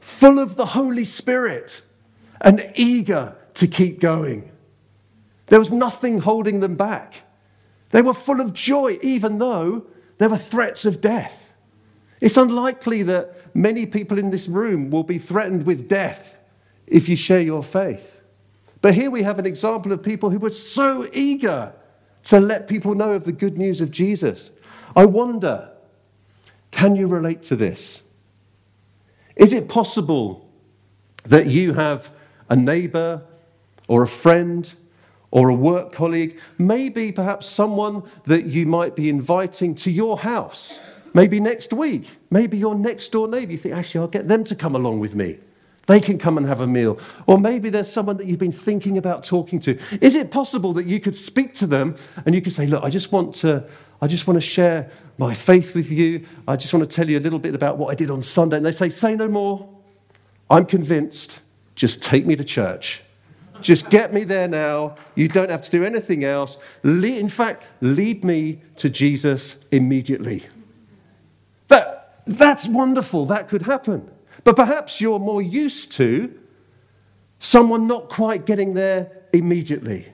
full 0.00 0.38
of 0.38 0.56
the 0.56 0.66
Holy 0.66 1.04
Spirit, 1.04 1.82
and 2.40 2.72
eager 2.74 3.36
to 3.54 3.66
keep 3.66 4.00
going. 4.00 4.50
There 5.46 5.58
was 5.58 5.70
nothing 5.70 6.20
holding 6.20 6.60
them 6.60 6.76
back. 6.76 7.22
They 7.90 8.02
were 8.02 8.14
full 8.14 8.40
of 8.40 8.54
joy, 8.54 8.98
even 9.02 9.38
though 9.38 9.86
there 10.18 10.28
were 10.28 10.38
threats 10.38 10.84
of 10.84 11.00
death. 11.00 11.47
It's 12.20 12.36
unlikely 12.36 13.04
that 13.04 13.54
many 13.54 13.86
people 13.86 14.18
in 14.18 14.30
this 14.30 14.48
room 14.48 14.90
will 14.90 15.04
be 15.04 15.18
threatened 15.18 15.66
with 15.66 15.88
death 15.88 16.36
if 16.86 17.08
you 17.08 17.16
share 17.16 17.40
your 17.40 17.62
faith. 17.62 18.20
But 18.80 18.94
here 18.94 19.10
we 19.10 19.22
have 19.22 19.38
an 19.38 19.46
example 19.46 19.92
of 19.92 20.02
people 20.02 20.30
who 20.30 20.38
were 20.38 20.52
so 20.52 21.08
eager 21.12 21.72
to 22.24 22.40
let 22.40 22.68
people 22.68 22.94
know 22.94 23.14
of 23.14 23.24
the 23.24 23.32
good 23.32 23.56
news 23.56 23.80
of 23.80 23.90
Jesus. 23.90 24.50
I 24.96 25.04
wonder, 25.04 25.70
can 26.70 26.96
you 26.96 27.06
relate 27.06 27.42
to 27.44 27.56
this? 27.56 28.02
Is 29.36 29.52
it 29.52 29.68
possible 29.68 30.50
that 31.24 31.46
you 31.46 31.74
have 31.74 32.10
a 32.48 32.56
neighbor 32.56 33.22
or 33.86 34.02
a 34.02 34.08
friend 34.08 34.70
or 35.30 35.50
a 35.50 35.54
work 35.54 35.92
colleague, 35.92 36.40
maybe 36.56 37.12
perhaps 37.12 37.46
someone 37.46 38.02
that 38.26 38.46
you 38.46 38.66
might 38.66 38.96
be 38.96 39.08
inviting 39.08 39.74
to 39.74 39.90
your 39.90 40.18
house? 40.18 40.80
Maybe 41.14 41.40
next 41.40 41.72
week, 41.72 42.10
maybe 42.30 42.58
your 42.58 42.74
next 42.74 43.12
door 43.12 43.28
neighbor, 43.28 43.52
you 43.52 43.58
think, 43.58 43.74
actually, 43.74 44.00
I'll 44.00 44.08
get 44.08 44.28
them 44.28 44.44
to 44.44 44.54
come 44.54 44.74
along 44.74 45.00
with 45.00 45.14
me. 45.14 45.38
They 45.88 46.00
can 46.00 46.18
come 46.18 46.36
and 46.36 46.46
have 46.46 46.60
a 46.60 46.66
meal. 46.66 46.98
Or 47.26 47.38
maybe 47.38 47.70
there's 47.70 47.90
someone 47.90 48.18
that 48.18 48.26
you've 48.26 48.38
been 48.38 48.52
thinking 48.52 48.98
about 48.98 49.24
talking 49.24 49.58
to. 49.60 49.78
Is 50.02 50.14
it 50.14 50.30
possible 50.30 50.74
that 50.74 50.84
you 50.84 51.00
could 51.00 51.16
speak 51.16 51.54
to 51.54 51.66
them 51.66 51.96
and 52.26 52.34
you 52.34 52.42
could 52.42 52.52
say, 52.52 52.66
Look, 52.66 52.84
I 52.84 52.90
just 52.90 53.10
want 53.10 53.34
to, 53.36 53.66
I 54.02 54.06
just 54.06 54.26
want 54.26 54.36
to 54.36 54.46
share 54.46 54.90
my 55.16 55.32
faith 55.32 55.74
with 55.74 55.90
you. 55.90 56.26
I 56.46 56.56
just 56.56 56.74
want 56.74 56.88
to 56.88 56.94
tell 56.94 57.08
you 57.08 57.18
a 57.18 57.20
little 57.20 57.38
bit 57.38 57.54
about 57.54 57.78
what 57.78 57.90
I 57.90 57.94
did 57.94 58.10
on 58.10 58.22
Sunday. 58.22 58.58
And 58.58 58.66
they 58.66 58.72
say, 58.72 58.90
Say 58.90 59.16
no 59.16 59.28
more. 59.28 59.66
I'm 60.50 60.66
convinced. 60.66 61.40
Just 61.74 62.02
take 62.02 62.26
me 62.26 62.36
to 62.36 62.44
church. 62.44 63.02
Just 63.62 63.88
get 63.88 64.12
me 64.12 64.24
there 64.24 64.46
now. 64.46 64.94
You 65.14 65.26
don't 65.26 65.48
have 65.48 65.62
to 65.62 65.70
do 65.70 65.84
anything 65.84 66.22
else. 66.22 66.58
In 66.84 67.30
fact, 67.30 67.64
lead 67.80 68.24
me 68.24 68.60
to 68.76 68.90
Jesus 68.90 69.56
immediately. 69.72 70.44
That, 71.68 72.22
that's 72.26 72.66
wonderful. 72.66 73.26
That 73.26 73.48
could 73.48 73.62
happen. 73.62 74.10
But 74.44 74.56
perhaps 74.56 75.00
you're 75.00 75.18
more 75.18 75.42
used 75.42 75.92
to 75.92 76.34
someone 77.38 77.86
not 77.86 78.08
quite 78.08 78.46
getting 78.46 78.74
there 78.74 79.12
immediately. 79.32 80.06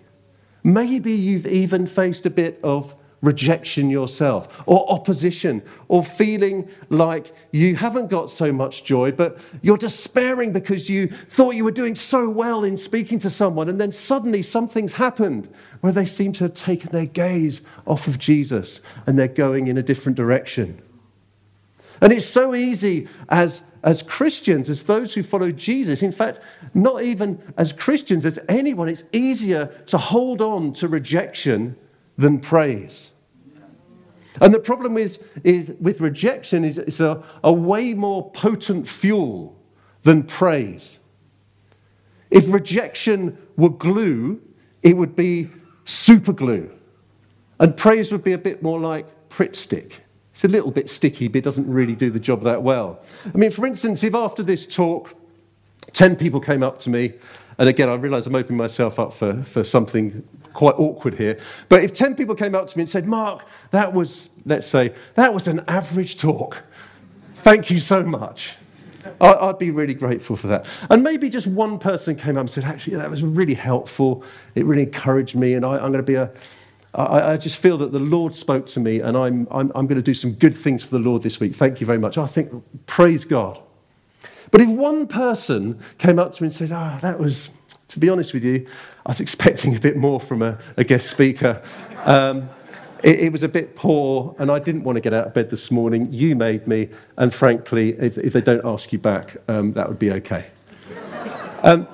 Maybe 0.62 1.12
you've 1.12 1.46
even 1.46 1.87
faced 1.87 2.26
a 2.26 2.30
bit 2.30 2.61
of 2.62 2.94
rejection 3.25 3.88
yourself, 3.88 4.62
or 4.66 4.90
opposition, 4.92 5.62
or 5.88 6.04
feeling 6.04 6.68
like 6.90 7.32
you 7.52 7.75
haven't 7.75 8.08
got 8.08 8.30
so 8.30 8.52
much 8.52 8.84
joy, 8.84 9.11
but 9.11 9.38
you're 9.62 9.78
despairing 9.78 10.52
because 10.52 10.90
you 10.90 11.08
thought 11.28 11.54
you 11.54 11.64
were 11.64 11.70
doing 11.70 11.94
so 11.94 12.28
well 12.28 12.64
in 12.64 12.76
speaking 12.76 13.18
to 13.18 13.30
someone, 13.30 13.68
and 13.70 13.80
then 13.80 13.90
suddenly 13.90 14.42
something's 14.42 14.92
happened 14.92 15.49
where 15.80 15.92
they 15.92 16.04
seem 16.04 16.34
to 16.34 16.44
have 16.44 16.54
taken 16.54 16.90
their 16.92 17.06
gaze 17.06 17.62
off 17.87 18.06
of 18.06 18.18
Jesus 18.18 18.82
and 19.06 19.18
they're 19.18 19.26
going 19.26 19.68
in 19.68 19.78
a 19.78 19.82
different 19.82 20.16
direction. 20.16 20.80
And 22.01 22.13
it's 22.13 22.27
so 22.27 22.55
easy 22.55 23.09
as, 23.29 23.63
as 23.83 24.03
Christians, 24.03 24.69
as 24.69 24.83
those 24.83 25.15
who 25.15 25.23
follow 25.23 25.51
Jesus, 25.51 26.03
in 26.03 26.13
fact, 26.13 26.41
not 26.75 27.03
even 27.03 27.41
as 27.57 27.73
Christians, 27.73 28.27
as 28.27 28.39
anyone, 28.49 28.89
it's 28.89 29.05
easier 29.13 29.67
to 29.87 29.99
hold 29.99 30.41
on 30.41 30.73
to 30.75 30.89
rejection 30.89 31.77
than 32.17 32.41
praise. 32.41 33.13
And 34.41 34.53
the 34.53 34.59
problem 34.59 34.99
is, 34.99 35.19
is 35.45 35.73
with 35.81 36.01
rejection 36.01 36.65
is 36.65 36.79
it's 36.79 37.01
a, 37.01 37.23
a 37.45 37.53
way 37.53 37.95
more 37.95 38.31
potent 38.33 38.89
fuel 38.89 39.57
than 40.03 40.25
praise. 40.25 40.99
If 42.31 42.53
rejection 42.53 43.39
were 43.57 43.71
glue, 43.71 44.41
it 44.83 44.97
would 44.97 45.15
be 45.15 45.51
super 45.85 46.33
glue. 46.33 46.71
And 47.61 47.77
praise 47.77 48.11
would 48.11 48.25
be 48.25 48.33
a 48.33 48.39
bit 48.39 48.63
more 48.63 48.81
like 48.81 49.07
Pritt 49.29 49.55
stick. 49.55 50.03
It's 50.35 50.43
a 50.43 50.49
little 50.49 50.73
bit 50.73 50.91
sticky, 50.91 51.29
but 51.29 51.38
it 51.38 51.45
doesn't 51.45 51.71
really 51.71 51.95
do 51.95 52.11
the 52.11 52.19
job 52.19 52.43
that 52.43 52.61
well. 52.61 53.00
I 53.33 53.38
mean, 53.38 53.53
for 53.53 53.64
instance, 53.69 54.03
if 54.03 54.17
after 54.17 54.43
this 54.43 54.67
talk, 54.67 55.14
10 55.93 56.17
people 56.17 56.41
came 56.41 56.64
up 56.64 56.81
to 56.81 56.91
me, 56.91 57.12
and 57.57 57.69
again, 57.69 57.88
I 57.88 57.95
realize 57.95 58.26
I'm 58.26 58.35
opening 58.35 58.59
myself 58.59 58.99
up 58.99 59.12
for, 59.12 59.45
for 59.45 59.62
something 59.62 60.26
quite 60.53 60.75
awkward 60.76 61.14
here, 61.14 61.38
but 61.69 61.85
if 61.85 61.93
10 61.93 62.17
people 62.17 62.35
came 62.35 62.57
up 62.57 62.69
to 62.69 62.76
me 62.76 62.83
and 62.83 62.91
said, 62.91 63.07
Mark, 63.07 63.45
that 63.71 63.93
was, 63.93 64.31
let's 64.45 64.67
say, 64.67 64.93
that 65.14 65.33
was 65.33 65.47
an 65.47 65.62
average 65.69 66.19
talk. 66.19 66.64
Thank 67.37 67.71
you 67.71 67.79
so 67.79 68.03
much. 68.03 68.57
I'd 69.21 69.59
be 69.59 69.71
really 69.71 69.95
grateful 69.95 70.35
for 70.35 70.49
that. 70.49 70.67
And 70.91 71.05
maybe 71.05 71.31
just 71.31 71.47
one 71.47 71.79
person 71.79 72.17
came 72.17 72.37
up 72.37 72.41
and 72.41 72.50
said, 72.50 72.64
actually, 72.64 72.97
that 72.97 73.09
was 73.09 73.23
really 73.23 73.55
helpful. 73.55 74.25
It 74.57 74.64
really 74.64 74.83
encouraged 74.83 75.37
me, 75.37 75.55
and 75.55 75.64
I, 75.64 75.76
am 75.76 75.93
going 75.93 75.95
to 75.95 76.03
be 76.03 76.17
a. 76.17 76.29
I, 76.95 77.33
I 77.33 77.37
just 77.37 77.57
feel 77.57 77.77
that 77.79 77.93
the 77.93 77.99
Lord 77.99 78.35
spoke 78.35 78.67
to 78.69 78.81
me, 78.81 79.01
and 79.01 79.17
I'm, 79.17 79.49
I'm, 79.51 79.73
I'm 79.75 79.87
going 79.87 79.97
to 79.97 80.03
do 80.03 80.15
some 80.15 80.33
good 80.33 80.57
things 80.57 80.85
for 80.85 80.91
the 80.91 81.01
Lord 81.01 81.23
this 81.23 81.41
week. 81.41 81.57
Thank 81.57 81.81
you 81.81 81.87
very 81.87 81.99
much. 81.99 82.19
I 82.19 82.27
think, 82.27 82.51
praise 82.87 83.25
God. 83.25 83.61
But 84.51 84.61
if 84.61 84.69
one 84.69 85.09
person 85.09 85.81
came 85.99 86.19
up 86.21 86.35
to 86.35 86.43
me 86.43 86.47
and 86.47 86.55
said, 86.55 86.71
Ah, 86.71 86.95
oh, 86.95 87.01
that 87.01 87.19
was, 87.19 87.51
to 87.89 87.99
be 87.99 88.09
honest 88.09 88.33
with 88.33 88.45
you, 88.45 88.67
I 89.05 89.11
was 89.11 89.21
expecting 89.21 89.75
a 89.75 89.81
bit 89.81 89.97
more 89.97 90.21
from 90.21 90.43
a, 90.43 90.59
a 90.77 90.85
guest 90.85 91.11
speaker. 91.11 91.61
Um, 92.05 92.49
it, 93.03 93.19
it, 93.19 93.33
was 93.33 93.43
a 93.43 93.49
bit 93.49 93.75
poor, 93.75 94.35
and 94.39 94.51
I 94.51 94.61
didn't 94.61 94.85
want 94.85 94.97
to 94.97 95.01
get 95.01 95.13
out 95.13 95.27
of 95.27 95.35
bed 95.35 95.51
this 95.51 95.71
morning. 95.71 96.13
You 96.13 96.37
made 96.37 96.69
me, 96.69 96.89
and 97.17 97.35
frankly, 97.35 97.95
if, 97.99 98.17
if 98.17 98.33
they 98.33 98.41
don't 98.41 98.65
ask 98.65 98.93
you 98.93 98.99
back, 98.99 99.37
um, 99.49 99.73
that 99.73 99.89
would 99.89 99.99
be 99.99 100.13
okay. 100.13 100.47
Um, 101.63 101.89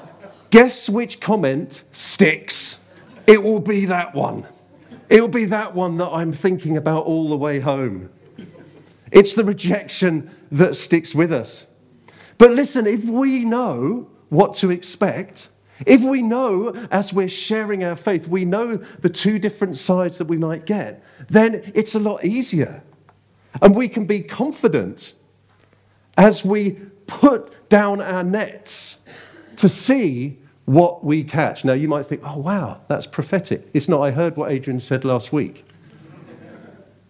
guess 0.51 0.89
which 0.89 1.21
comment 1.21 1.83
sticks? 1.93 2.79
It 3.27 3.43
will 3.43 3.61
be 3.61 3.87
that 3.87 4.15
one. 4.15 4.47
It 5.11 5.21
will 5.21 5.29
be 5.29 5.47
that 5.47 5.75
one 5.75 5.97
that 5.97 6.09
I'm 6.09 6.33
thinking 6.33 6.77
about 6.77 7.05
all 7.05 7.29
the 7.29 7.37
way 7.37 7.59
home. 7.59 8.11
It's 9.11 9.33
the 9.33 9.45
rejection 9.45 10.31
that 10.53 10.77
sticks 10.77 11.15
with 11.17 11.33
us. 11.33 11.67
But 12.39 12.53
listen, 12.53 12.87
if 12.87 13.05
we 13.05 13.45
know 13.45 14.09
what 14.29 14.55
to 14.57 14.71
expect, 14.71 15.49
if 15.85 16.01
we 16.01 16.23
know, 16.23 16.69
as 16.93 17.13
we're 17.13 17.29
sharing 17.29 17.83
our 17.83 17.97
faith, 17.97 18.29
we 18.29 18.45
know 18.45 18.77
the 18.77 19.09
two 19.09 19.41
different 19.41 19.77
sides 19.77 20.17
that 20.19 20.27
we 20.27 20.39
might 20.39 20.65
get, 20.65 21.03
then 21.29 21.73
it's 21.75 21.97
a 21.97 21.99
lot 21.99 22.25
easier. 22.25 22.83
And 23.61 23.75
we 23.75 23.89
can 23.89 24.07
be 24.07 24.21
confident 24.21 25.15
as 26.17 26.45
we 26.45 26.79
put 27.09 27.69
down 27.69 28.01
our 28.01 28.23
nets 28.23 28.99
to 29.57 29.69
see 29.69 30.39
what 30.71 31.05
we 31.05 31.25
catch. 31.25 31.65
Now, 31.65 31.73
you 31.73 31.89
might 31.89 32.07
think, 32.07 32.23
oh, 32.25 32.39
wow, 32.39 32.81
that's 32.87 33.07
prophetic. 33.07 33.69
It's 33.75 33.89
not. 33.89 34.03
I 34.03 34.13
heard 34.13 34.37
what 34.37 34.53
Adrian 34.53 34.79
said 34.79 35.05
last 35.05 35.33
week. 35.33 35.65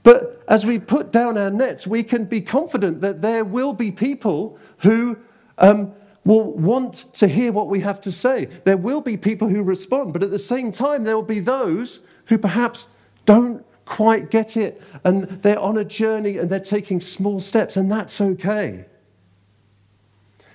But 0.03 0.43
as 0.49 0.65
we 0.65 0.79
put 0.79 1.13
down 1.13 1.37
our 1.37 1.51
nets, 1.51 1.87
we 1.87 2.03
can 2.03 2.25
be 2.25 2.41
confident 2.41 3.03
that 3.03 3.21
there 3.21 3.45
will 3.45 3.75
be 3.75 3.91
people 3.91 4.59
who 4.79 5.19
um, 5.59 5.93
will 6.25 6.53
want 6.55 7.13
to 7.15 7.29
hear 7.29 7.53
what 7.53 7.69
we 7.69 7.81
have 7.81 8.01
to 8.01 8.13
say. 8.13 8.47
There 8.65 8.79
will 8.79 9.03
be 9.03 9.19
people 9.19 9.49
who 9.49 9.63
respond, 9.63 10.15
but 10.15 10.23
at 10.23 10.31
the 10.31 10.39
same 10.39 10.73
time, 10.73 11.05
there 11.05 11.15
will 11.15 11.23
be 11.23 11.41
those 11.41 12.01
who 12.27 12.39
perhaps 12.39 12.87
don't 13.27 13.63
quite 13.85 14.31
get 14.31 14.57
it 14.57 14.81
and 15.05 15.25
they're 15.43 15.59
on 15.59 15.77
a 15.77 15.85
journey 15.85 16.39
and 16.39 16.49
they're 16.49 16.61
taking 16.61 16.99
small 16.99 17.41
steps, 17.41 17.77
and 17.77 17.93
that's 17.93 18.23
okay. 18.23 18.87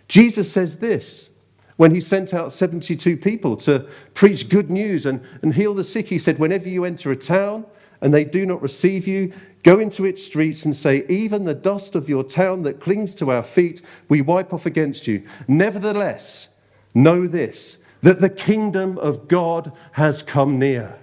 Jesus 0.08 0.52
says 0.52 0.78
this 0.78 1.30
when 1.78 1.94
he 1.94 2.00
sent 2.00 2.34
out 2.34 2.52
72 2.52 3.18
people 3.18 3.58
to 3.58 3.88
preach 4.14 4.50
good 4.50 4.70
news 4.70 5.06
and, 5.06 5.22
and 5.42 5.54
heal 5.54 5.74
the 5.74 5.84
sick. 5.84 6.08
He 6.08 6.18
said, 6.18 6.40
Whenever 6.40 6.70
you 6.70 6.86
enter 6.86 7.12
a 7.12 7.16
town 7.16 7.66
and 8.02 8.14
they 8.14 8.24
do 8.24 8.46
not 8.46 8.62
receive 8.62 9.08
you, 9.08 9.34
Go 9.66 9.80
into 9.80 10.06
its 10.06 10.24
streets 10.24 10.64
and 10.64 10.78
say, 10.78 11.04
Even 11.10 11.46
the 11.46 11.56
dust 11.56 11.96
of 11.96 12.08
your 12.08 12.24
town 12.24 12.62
that 12.62 12.80
clings 12.80 13.16
to 13.16 13.32
our 13.32 13.42
feet, 13.42 13.82
we 14.08 14.22
wipe 14.22 14.54
off 14.54 14.68
against 14.68 15.08
you. 15.08 15.24
Nevertheless, 15.48 16.50
know 16.94 17.26
this 17.26 17.80
that 18.04 18.22
the 18.22 18.30
kingdom 18.30 19.00
of 19.00 19.28
God 19.28 19.72
has 19.94 20.22
come 20.22 20.60
near. 20.60 21.00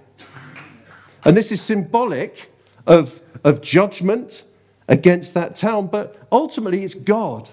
And 1.25 1.35
this 1.35 1.51
is 1.51 1.61
symbolic 1.61 2.53
of, 2.87 3.21
of 3.43 3.61
judgment 3.61 4.43
against 4.87 5.33
that 5.33 5.57
town, 5.57 5.87
but 5.87 6.25
ultimately 6.31 6.85
it's 6.85 6.93
God 6.93 7.49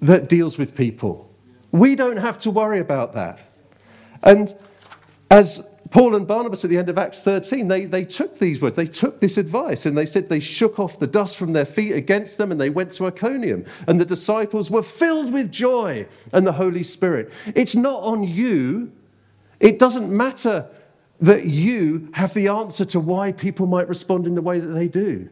that 0.00 0.28
deals 0.28 0.58
with 0.58 0.76
people. 0.76 1.25
We 1.72 1.94
don't 1.94 2.16
have 2.16 2.38
to 2.40 2.50
worry 2.50 2.80
about 2.80 3.14
that. 3.14 3.38
And 4.22 4.54
as 5.30 5.64
Paul 5.90 6.16
and 6.16 6.26
Barnabas 6.26 6.64
at 6.64 6.70
the 6.70 6.78
end 6.78 6.88
of 6.88 6.98
Acts 6.98 7.22
13, 7.22 7.68
they, 7.68 7.86
they 7.86 8.04
took 8.04 8.38
these 8.38 8.60
words, 8.60 8.76
they 8.76 8.86
took 8.86 9.20
this 9.20 9.36
advice, 9.36 9.86
and 9.86 9.96
they 9.96 10.06
said 10.06 10.28
they 10.28 10.40
shook 10.40 10.78
off 10.78 10.98
the 10.98 11.06
dust 11.06 11.36
from 11.36 11.52
their 11.52 11.64
feet 11.64 11.92
against 11.92 12.38
them 12.38 12.50
and 12.50 12.60
they 12.60 12.70
went 12.70 12.92
to 12.92 13.06
Iconium. 13.06 13.64
And 13.86 14.00
the 14.00 14.04
disciples 14.04 14.70
were 14.70 14.82
filled 14.82 15.32
with 15.32 15.52
joy 15.52 16.06
and 16.32 16.46
the 16.46 16.52
Holy 16.52 16.82
Spirit. 16.82 17.32
It's 17.54 17.74
not 17.74 18.02
on 18.02 18.24
you, 18.24 18.92
it 19.60 19.78
doesn't 19.78 20.14
matter 20.14 20.68
that 21.20 21.46
you 21.46 22.10
have 22.12 22.34
the 22.34 22.48
answer 22.48 22.84
to 22.84 23.00
why 23.00 23.32
people 23.32 23.66
might 23.66 23.88
respond 23.88 24.26
in 24.26 24.34
the 24.34 24.42
way 24.42 24.60
that 24.60 24.68
they 24.68 24.88
do. 24.88 25.28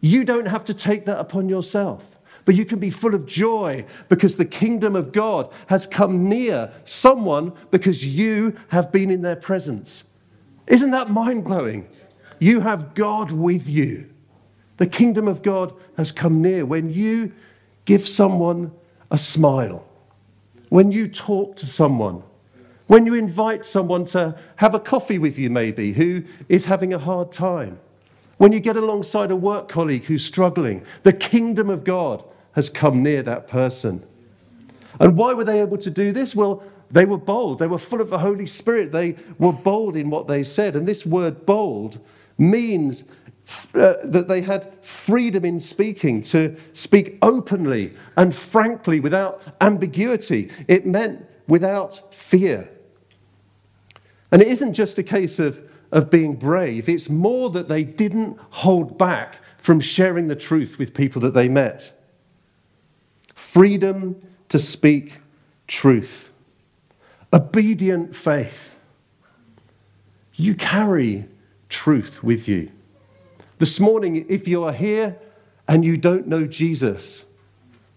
You 0.00 0.24
don't 0.24 0.46
have 0.46 0.64
to 0.66 0.74
take 0.74 1.06
that 1.06 1.18
upon 1.18 1.48
yourself 1.48 2.17
but 2.48 2.54
you 2.54 2.64
can 2.64 2.78
be 2.78 2.88
full 2.88 3.14
of 3.14 3.26
joy 3.26 3.84
because 4.08 4.36
the 4.36 4.44
kingdom 4.46 4.96
of 4.96 5.12
God 5.12 5.52
has 5.66 5.86
come 5.86 6.30
near 6.30 6.72
someone 6.86 7.52
because 7.70 8.02
you 8.02 8.58
have 8.68 8.90
been 8.90 9.10
in 9.10 9.20
their 9.20 9.36
presence. 9.36 10.04
Isn't 10.66 10.92
that 10.92 11.10
mind 11.10 11.44
blowing? 11.44 11.86
You 12.38 12.60
have 12.60 12.94
God 12.94 13.32
with 13.32 13.68
you. 13.68 14.08
The 14.78 14.86
kingdom 14.86 15.28
of 15.28 15.42
God 15.42 15.74
has 15.98 16.10
come 16.10 16.40
near 16.40 16.64
when 16.64 16.88
you 16.88 17.34
give 17.84 18.08
someone 18.08 18.72
a 19.10 19.18
smile, 19.18 19.84
when 20.70 20.90
you 20.90 21.06
talk 21.06 21.54
to 21.56 21.66
someone, 21.66 22.22
when 22.86 23.04
you 23.04 23.12
invite 23.12 23.66
someone 23.66 24.06
to 24.06 24.34
have 24.56 24.74
a 24.74 24.80
coffee 24.80 25.18
with 25.18 25.38
you, 25.38 25.50
maybe, 25.50 25.92
who 25.92 26.24
is 26.48 26.64
having 26.64 26.94
a 26.94 26.98
hard 26.98 27.30
time, 27.30 27.78
when 28.38 28.52
you 28.52 28.60
get 28.60 28.78
alongside 28.78 29.30
a 29.30 29.36
work 29.36 29.68
colleague 29.68 30.04
who's 30.04 30.24
struggling. 30.24 30.82
The 31.02 31.12
kingdom 31.12 31.68
of 31.68 31.84
God 31.84 32.24
has 32.52 32.70
come 32.70 33.02
near 33.02 33.22
that 33.22 33.48
person. 33.48 34.04
And 35.00 35.16
why 35.16 35.32
were 35.34 35.44
they 35.44 35.60
able 35.60 35.78
to 35.78 35.90
do 35.90 36.12
this? 36.12 36.34
Well, 36.34 36.62
they 36.90 37.04
were 37.04 37.18
bold. 37.18 37.58
They 37.58 37.66
were 37.66 37.78
full 37.78 38.00
of 38.00 38.10
the 38.10 38.18
Holy 38.18 38.46
Spirit. 38.46 38.92
They 38.92 39.16
were 39.38 39.52
bold 39.52 39.96
in 39.96 40.10
what 40.10 40.26
they 40.26 40.42
said. 40.42 40.74
And 40.74 40.86
this 40.86 41.04
word 41.04 41.44
bold 41.44 42.00
means 42.38 43.04
uh, 43.74 43.94
that 44.04 44.28
they 44.28 44.42
had 44.42 44.72
freedom 44.84 45.44
in 45.44 45.60
speaking, 45.60 46.22
to 46.22 46.56
speak 46.72 47.18
openly 47.22 47.94
and 48.16 48.34
frankly 48.34 49.00
without 49.00 49.48
ambiguity. 49.60 50.50
It 50.66 50.86
meant 50.86 51.24
without 51.46 52.14
fear. 52.14 52.68
And 54.30 54.42
it 54.42 54.48
isn't 54.48 54.74
just 54.74 54.98
a 54.98 55.02
case 55.02 55.38
of, 55.38 55.60
of 55.92 56.10
being 56.10 56.36
brave, 56.36 56.88
it's 56.88 57.08
more 57.08 57.48
that 57.50 57.68
they 57.68 57.84
didn't 57.84 58.38
hold 58.50 58.98
back 58.98 59.38
from 59.56 59.80
sharing 59.80 60.28
the 60.28 60.36
truth 60.36 60.78
with 60.78 60.92
people 60.92 61.22
that 61.22 61.32
they 61.32 61.48
met 61.48 61.97
freedom 63.52 64.20
to 64.50 64.58
speak 64.58 65.20
truth, 65.66 66.30
obedient 67.32 68.14
faith. 68.14 68.74
You 70.34 70.54
carry 70.54 71.26
truth 71.70 72.22
with 72.22 72.46
you. 72.46 72.70
This 73.58 73.80
morning, 73.80 74.26
if 74.28 74.46
you 74.46 74.64
are 74.64 74.72
here 74.72 75.16
and 75.66 75.82
you 75.82 75.96
don't 75.96 76.26
know 76.26 76.44
Jesus, 76.44 77.24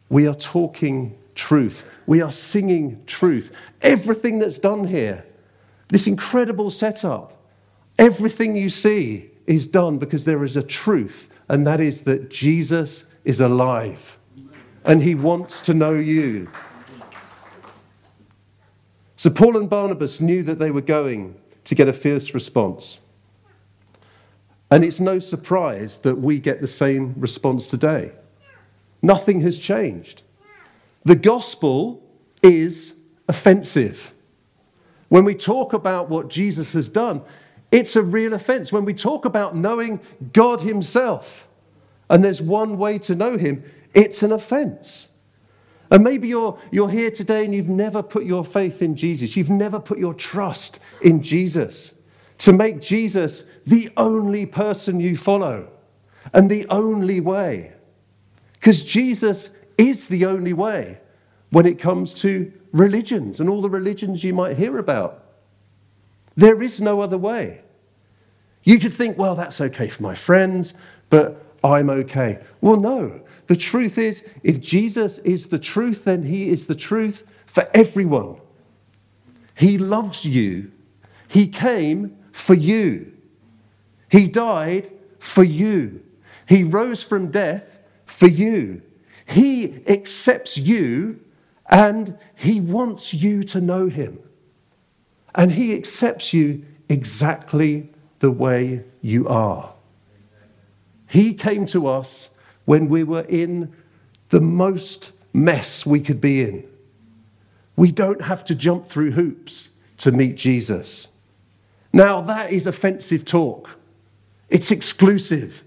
we 0.10 0.26
are 0.26 0.36
talking 0.36 1.18
truth. 1.36 1.84
We 2.08 2.22
are 2.22 2.32
singing 2.32 3.04
truth. 3.06 3.52
Everything 3.82 4.40
that's 4.40 4.58
done 4.58 4.86
here, 4.86 5.26
this 5.90 6.08
incredible 6.08 6.70
setup, 6.70 7.38
everything 8.00 8.56
you 8.56 8.70
see 8.70 9.30
is 9.48 9.68
done 9.68 9.98
because 9.98 10.24
there 10.24 10.46
is 10.46 10.56
a 10.56 10.64
truth, 10.64 11.30
and 11.50 11.68
that 11.68 11.82
is 11.82 12.04
that 12.04 12.30
Jesus 12.30 13.04
is 13.26 13.42
alive 13.42 14.18
and 14.86 15.04
he 15.04 15.16
wants 15.16 15.62
to 15.62 15.74
know 15.74 15.94
you. 15.94 16.50
So 19.16 19.30
Paul 19.30 19.58
and 19.58 19.70
Barnabas 19.70 20.20
knew 20.20 20.42
that 20.44 20.58
they 20.58 20.72
were 20.72 20.82
going 20.82 21.36
to 21.66 21.76
get 21.76 21.88
a 21.88 21.94
fierce 21.94 22.34
response. 22.34 23.00
And 24.72 24.84
it's 24.84 25.00
no 25.00 25.20
surprise 25.20 26.00
that 26.00 26.16
we 26.16 26.40
get 26.40 26.62
the 26.62 26.68
same 26.68 27.14
response 27.18 27.68
today. 27.68 28.14
Nothing 29.02 29.42
has 29.42 29.60
changed. 29.60 30.24
The 31.04 31.16
gospel 31.16 32.02
is 32.42 32.96
offensive. 33.28 34.14
When 35.10 35.26
we 35.26 35.36
talk 35.36 35.74
about 35.74 36.10
what 36.10 36.30
Jesus 36.30 36.74
has 36.74 36.88
done, 36.88 37.22
it's 37.72 37.96
a 37.96 38.02
real 38.02 38.34
offense. 38.34 38.72
When 38.72 38.86
we 38.86 38.94
talk 38.94 39.26
about 39.26 39.56
knowing 39.56 40.00
God 40.34 40.62
Himself, 40.62 41.48
and 42.10 42.24
there's 42.24 42.42
one 42.42 42.78
way 42.78 42.98
to 43.00 43.16
know 43.16 43.38
Him, 43.38 43.64
it's 43.94 44.24
an 44.24 44.32
offense. 44.32 45.10
And 45.90 46.04
maybe 46.04 46.30
you're, 46.30 46.58
you're 46.72 46.90
here 46.90 47.12
today 47.12 47.44
and 47.44 47.54
you've 47.54 47.68
never 47.68 48.02
put 48.02 48.24
your 48.24 48.46
faith 48.46 48.82
in 48.82 48.96
Jesus. 48.96 49.36
You've 49.36 49.50
never 49.50 49.80
put 49.80 50.00
your 50.00 50.14
trust 50.14 50.80
in 51.02 51.22
Jesus 51.22 51.94
to 52.40 52.54
make 52.54 52.82
Jesus 52.82 53.44
the 53.66 53.90
only 53.98 54.46
person 54.46 55.00
you 55.00 55.18
follow. 55.18 55.68
and 56.34 56.50
the 56.50 56.68
only 56.70 57.20
way. 57.20 57.74
Because 58.54 58.84
Jesus 58.84 59.50
is 59.78 60.08
the 60.08 60.26
only 60.26 60.54
way 60.54 61.00
when 61.50 61.66
it 61.66 61.80
comes 61.80 62.14
to 62.16 62.52
religions 62.72 63.40
and 63.40 63.50
all 63.50 63.62
the 63.62 63.70
religions 63.70 64.24
you 64.24 64.34
might 64.34 64.58
hear 64.58 64.78
about. 64.78 65.26
There 66.36 66.62
is 66.62 66.80
no 66.80 67.02
other 67.02 67.18
way. 67.18 67.62
You 68.64 68.80
could 68.80 68.94
think, 68.94 69.18
well, 69.18 69.36
that's 69.36 69.60
okay 69.60 69.90
for 69.90 70.04
my 70.04 70.16
friends, 70.16 70.74
but 71.10 71.44
I'm 71.64 71.90
okay. 71.90 72.40
Well, 72.62 72.78
no. 72.78 73.22
The 73.52 73.58
truth 73.58 73.98
is, 73.98 74.24
if 74.44 74.62
Jesus 74.62 75.18
is 75.18 75.48
the 75.48 75.60
truth, 75.60 76.06
then 76.06 76.24
he 76.24 76.48
is 76.48 76.68
the 76.68 76.74
truth 76.74 77.26
for 77.48 77.70
everyone. 77.74 78.38
He 79.56 79.78
loves 79.78 80.24
you. 80.24 80.72
He 81.28 81.50
came 81.50 82.16
for 82.32 82.54
you. 82.54 83.12
He 84.08 84.30
died 84.30 84.90
for 85.20 85.44
you. 85.44 86.02
He 86.48 86.64
rose 86.64 87.04
from 87.04 87.30
death 87.30 87.80
for 88.06 88.28
you. 88.28 88.84
He 89.26 89.84
accepts 89.86 90.58
you 90.58 91.20
and 91.70 92.18
he 92.36 92.62
wants 92.62 93.14
you 93.14 93.44
to 93.44 93.60
know 93.60 93.90
him. 93.90 94.18
And 95.36 95.52
he 95.52 95.76
accepts 95.76 96.32
you 96.32 96.64
exactly 96.88 97.90
the 98.20 98.32
way 98.32 98.86
you 99.02 99.28
are. 99.28 99.74
He 101.06 101.34
came 101.34 101.66
to 101.66 101.88
us 101.88 102.30
when 102.66 102.90
we 102.90 103.04
were 103.04 103.26
in 103.28 103.74
the 104.30 104.42
most 104.42 105.12
mess 105.34 105.86
we 105.86 106.00
could 106.00 106.22
be 106.22 106.42
in. 106.42 106.68
We 107.76 107.92
don't 107.92 108.22
have 108.22 108.46
to 108.46 108.56
jump 108.56 108.86
through 108.86 109.12
hoops 109.12 109.70
to 109.98 110.12
meet 110.12 110.36
Jesus. 110.36 111.08
Now, 111.94 112.22
that 112.22 112.52
is 112.52 112.68
offensive 112.68 113.26
talk. 113.26 113.70
It's 114.50 114.72
exclusive. 114.72 115.64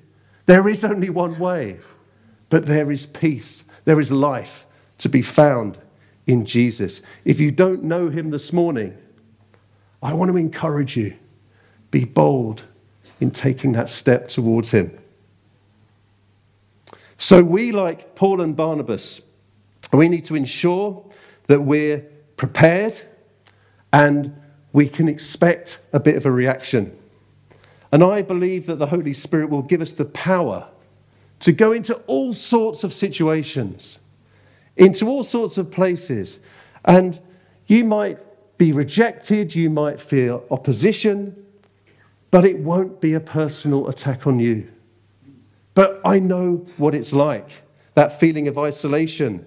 There 0.47 0.69
is 0.69 0.85
only 0.85 1.11
one 1.11 1.39
way, 1.39 1.79
but 2.51 2.67
there 2.67 2.91
is 2.91 3.07
peace, 3.07 3.65
there 3.85 4.01
is 4.01 4.11
life 4.11 4.67
to 4.99 5.09
be 5.09 5.23
found 5.23 5.79
in 6.27 6.45
Jesus. 6.47 7.01
If 7.25 7.41
you 7.41 7.51
don't 7.51 7.85
know 7.85 8.09
him 8.09 8.31
this 8.31 8.53
morning, 8.53 8.97
I 10.03 10.13
want 10.13 10.31
to 10.31 10.37
encourage 10.37 10.97
you 10.97 11.17
be 11.91 12.05
bold 12.05 12.63
in 13.21 13.31
taking 13.31 13.73
that 13.73 13.89
step 13.89 14.29
towards 14.29 14.71
him. 14.71 14.99
So, 17.25 17.43
we, 17.43 17.73
like 17.73 18.15
Paul 18.15 18.43
and 18.43 18.55
Barnabas, 18.55 19.23
we 19.95 20.11
need 20.11 20.27
to 20.27 20.37
ensure 20.37 21.03
that 21.47 21.63
we're 21.63 22.01
prepared 22.37 23.01
and 23.95 24.39
we 24.75 24.91
can 24.91 25.09
expect 25.09 25.81
a 25.95 26.01
bit 26.01 26.17
of 26.17 26.27
a 26.27 26.31
reaction. 26.31 26.95
And 27.93 28.05
I 28.05 28.21
believe 28.21 28.67
that 28.67 28.79
the 28.79 28.89
Holy 28.89 29.15
Spirit 29.15 29.49
will 29.49 29.63
give 29.63 29.81
us 29.81 29.93
the 29.93 30.05
power 30.05 30.69
to 31.41 31.51
go 31.51 31.73
into 31.73 31.95
all 32.09 32.35
sorts 32.35 32.85
of 32.85 32.93
situations, 32.93 34.01
into 34.77 35.09
all 35.09 35.23
sorts 35.23 35.57
of 35.57 35.71
places. 35.71 36.41
And 36.85 37.19
you 37.67 37.85
might 37.85 38.19
be 38.59 38.71
rejected, 38.73 39.55
you 39.55 39.71
might 39.71 39.99
feel 39.99 40.45
opposition, 40.51 41.43
but 42.31 42.45
it 42.45 42.59
won't 42.59 43.01
be 43.01 43.15
a 43.15 43.21
personal 43.21 43.89
attack 43.89 44.27
on 44.27 44.41
you. 44.41 44.71
But 45.75 46.01
I 46.05 46.19
know 46.21 46.67
what 46.77 46.95
it's 46.95 47.13
like 47.13 47.51
that 47.95 48.19
feeling 48.19 48.49
of 48.49 48.59
isolation. 48.59 49.47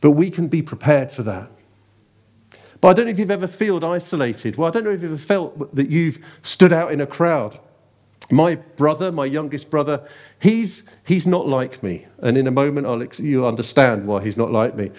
But 0.00 0.12
we 0.12 0.30
can 0.30 0.48
be 0.48 0.62
prepared 0.62 1.10
for 1.10 1.22
that. 1.24 1.50
But 2.80 2.88
I 2.88 2.92
don't 2.92 3.06
know 3.06 3.10
if 3.10 3.18
you've 3.18 3.30
ever 3.30 3.46
felt 3.46 3.82
isolated. 3.84 4.56
Well, 4.56 4.68
I 4.68 4.70
don't 4.70 4.84
know 4.84 4.90
if 4.90 5.02
you've 5.02 5.12
ever 5.12 5.20
felt 5.20 5.74
that 5.74 5.88
you've 5.88 6.18
stood 6.42 6.72
out 6.72 6.92
in 6.92 7.00
a 7.00 7.06
crowd. 7.06 7.58
My 8.30 8.56
brother, 8.56 9.12
my 9.12 9.24
youngest 9.24 9.70
brother, 9.70 10.06
he's, 10.40 10.82
he's 11.04 11.26
not 11.26 11.46
like 11.46 11.82
me. 11.82 12.06
And 12.18 12.36
in 12.36 12.46
a 12.46 12.50
moment, 12.50 12.86
I'll, 12.86 13.02
you'll 13.24 13.46
understand 13.46 14.06
why 14.06 14.24
he's 14.24 14.36
not 14.36 14.50
like 14.50 14.74
me. 14.74 14.90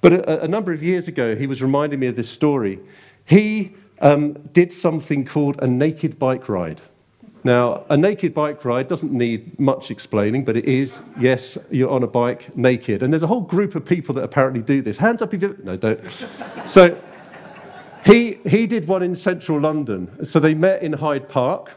But 0.00 0.12
a, 0.12 0.44
a 0.44 0.48
number 0.48 0.72
of 0.72 0.82
years 0.82 1.08
ago, 1.08 1.34
he 1.34 1.46
was 1.46 1.62
reminding 1.62 2.00
me 2.00 2.06
of 2.06 2.16
this 2.16 2.30
story. 2.30 2.78
He 3.24 3.74
um, 4.00 4.34
did 4.52 4.72
something 4.72 5.24
called 5.24 5.60
a 5.60 5.66
naked 5.66 6.18
bike 6.18 6.48
ride. 6.48 6.80
Now, 7.44 7.84
a 7.90 7.96
naked 7.96 8.34
bike 8.34 8.64
ride 8.64 8.88
doesn't 8.88 9.12
need 9.12 9.58
much 9.60 9.90
explaining, 9.90 10.44
but 10.44 10.56
it 10.56 10.64
is, 10.64 11.00
yes, 11.20 11.56
you're 11.70 11.90
on 11.90 12.02
a 12.02 12.06
bike 12.06 12.56
naked. 12.56 13.02
And 13.02 13.12
there's 13.12 13.22
a 13.22 13.26
whole 13.28 13.40
group 13.40 13.74
of 13.74 13.84
people 13.84 14.14
that 14.16 14.24
apparently 14.24 14.62
do 14.62 14.82
this. 14.82 14.96
Hands 14.96 15.20
up 15.22 15.32
if 15.32 15.42
you. 15.42 15.56
No, 15.62 15.76
don't. 15.76 16.00
So 16.64 17.00
he, 18.04 18.38
he 18.46 18.66
did 18.66 18.88
one 18.88 19.02
in 19.02 19.14
central 19.14 19.60
London. 19.60 20.24
So 20.24 20.40
they 20.40 20.54
met 20.54 20.82
in 20.82 20.92
Hyde 20.92 21.28
Park. 21.28 21.72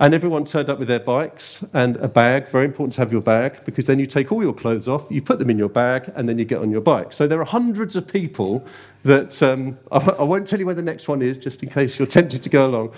And 0.00 0.12
everyone 0.12 0.44
turned 0.44 0.68
up 0.68 0.80
with 0.80 0.88
their 0.88 0.98
bikes 0.98 1.64
and 1.72 1.96
a 1.98 2.08
bag. 2.08 2.48
Very 2.48 2.64
important 2.64 2.94
to 2.94 3.00
have 3.00 3.12
your 3.12 3.20
bag 3.20 3.64
because 3.64 3.86
then 3.86 4.00
you 4.00 4.06
take 4.06 4.32
all 4.32 4.42
your 4.42 4.52
clothes 4.52 4.88
off, 4.88 5.06
you 5.08 5.22
put 5.22 5.38
them 5.38 5.50
in 5.50 5.56
your 5.56 5.68
bag, 5.68 6.12
and 6.16 6.28
then 6.28 6.36
you 6.36 6.44
get 6.44 6.58
on 6.58 6.70
your 6.70 6.80
bike. 6.80 7.12
So 7.12 7.28
there 7.28 7.40
are 7.40 7.44
hundreds 7.44 7.94
of 7.94 8.06
people 8.06 8.66
that 9.04 9.40
um, 9.40 9.78
I, 9.92 9.98
I, 10.18 10.22
won't 10.24 10.48
tell 10.48 10.58
you 10.58 10.66
where 10.66 10.74
the 10.74 10.82
next 10.82 11.06
one 11.06 11.22
is, 11.22 11.38
just 11.38 11.62
in 11.62 11.70
case 11.70 11.96
you're 11.96 12.06
tempted 12.06 12.42
to 12.42 12.48
go 12.48 12.66
along. 12.66 12.92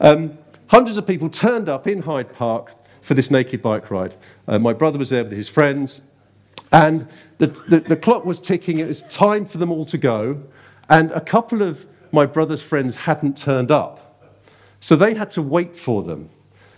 Um, 0.00 0.36
hundreds 0.68 0.96
of 0.96 1.06
people 1.06 1.28
turned 1.28 1.68
up 1.68 1.86
in 1.86 2.02
Hyde 2.02 2.32
Park 2.32 2.72
for 3.02 3.14
this 3.14 3.30
naked 3.30 3.62
bike 3.62 3.90
ride. 3.90 4.14
Uh, 4.48 4.58
my 4.58 4.72
brother 4.72 4.98
was 4.98 5.10
there 5.10 5.24
with 5.24 5.32
his 5.32 5.48
friends, 5.48 6.00
and 6.72 7.06
the, 7.38 7.48
the, 7.68 7.80
the 7.80 7.96
clock 7.96 8.24
was 8.24 8.40
ticking. 8.40 8.78
It 8.78 8.88
was 8.88 9.02
time 9.02 9.44
for 9.44 9.58
them 9.58 9.70
all 9.70 9.84
to 9.86 9.98
go, 9.98 10.42
and 10.88 11.10
a 11.12 11.20
couple 11.20 11.62
of 11.62 11.86
my 12.12 12.26
brother's 12.26 12.62
friends 12.62 12.96
hadn't 12.96 13.36
turned 13.36 13.70
up. 13.70 14.00
So 14.80 14.96
they 14.96 15.14
had 15.14 15.30
to 15.30 15.42
wait 15.42 15.74
for 15.74 16.02
them. 16.02 16.30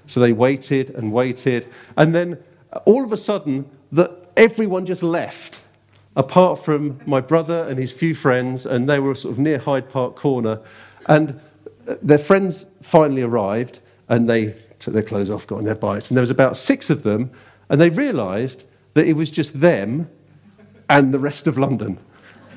So 0.06 0.20
they 0.20 0.32
waited 0.32 0.90
and 0.90 1.12
waited. 1.12 1.66
And 1.96 2.14
then 2.14 2.38
all 2.84 3.04
of 3.04 3.12
a 3.12 3.16
sudden, 3.16 3.68
the, 3.92 4.16
everyone 4.36 4.86
just 4.86 5.02
left, 5.02 5.62
apart 6.14 6.64
from 6.64 7.00
my 7.06 7.20
brother 7.20 7.66
and 7.68 7.78
his 7.78 7.92
few 7.92 8.14
friends, 8.14 8.64
and 8.64 8.88
they 8.88 8.98
were 8.98 9.14
sort 9.14 9.32
of 9.32 9.38
near 9.38 9.58
Hyde 9.58 9.90
Park 9.90 10.16
Corner. 10.16 10.60
And 11.06 11.40
their 12.02 12.18
friends 12.18 12.66
finally 12.82 13.22
arrived, 13.22 13.80
and 14.08 14.28
they 14.28 14.54
took 14.78 14.94
their 14.94 15.02
clothes 15.02 15.30
off, 15.30 15.46
got 15.46 15.58
on 15.58 15.64
their 15.64 15.74
bikes. 15.74 16.10
And 16.10 16.16
there 16.16 16.22
was 16.22 16.30
about 16.30 16.56
six 16.56 16.90
of 16.90 17.02
them, 17.02 17.30
and 17.68 17.80
they 17.80 17.90
realized 17.90 18.64
that 18.94 19.06
it 19.06 19.14
was 19.14 19.30
just 19.30 19.60
them 19.60 20.08
and 20.88 21.12
the 21.12 21.18
rest 21.18 21.46
of 21.46 21.58
London 21.58 21.98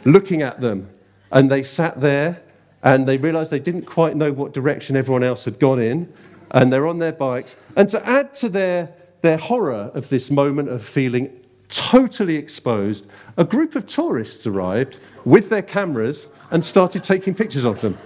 looking 0.06 0.42
at 0.42 0.62
them. 0.62 0.90
And 1.32 1.50
they 1.50 1.64
sat 1.64 2.00
there 2.00 2.42
and 2.82 3.08
they 3.08 3.18
realized 3.18 3.52
they 3.52 3.60
didn't 3.60 3.86
quite 3.86 4.16
know 4.16 4.32
what 4.32 4.54
direction 4.54 4.96
everyone 4.96 5.24
else 5.24 5.44
had 5.44 5.60
gone 5.60 5.82
in, 5.82 6.12
and 6.52 6.72
they're 6.72 6.88
on 6.88 7.00
their 7.00 7.12
bikes. 7.12 7.56
And 7.76 7.90
to 7.90 8.06
add 8.08 8.34
to 8.36 8.50
their, 8.50 8.94
their 9.22 9.38
horror 9.38 9.92
of 9.94 10.08
this 10.08 10.32
moment 10.32 10.70
of 10.70 10.84
feeling 10.84 11.30
totally 11.68 12.38
exposed, 12.38 13.06
a 13.36 13.44
group 13.44 13.76
of 13.76 13.86
tourists 13.86 14.48
arrived 14.48 14.98
with 15.26 15.50
their 15.50 15.62
cameras 15.62 16.28
and 16.52 16.64
started 16.64 17.04
taking 17.04 17.36
pictures 17.36 17.66
of 17.66 17.82
them. 17.82 17.98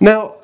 Now, 0.00 0.36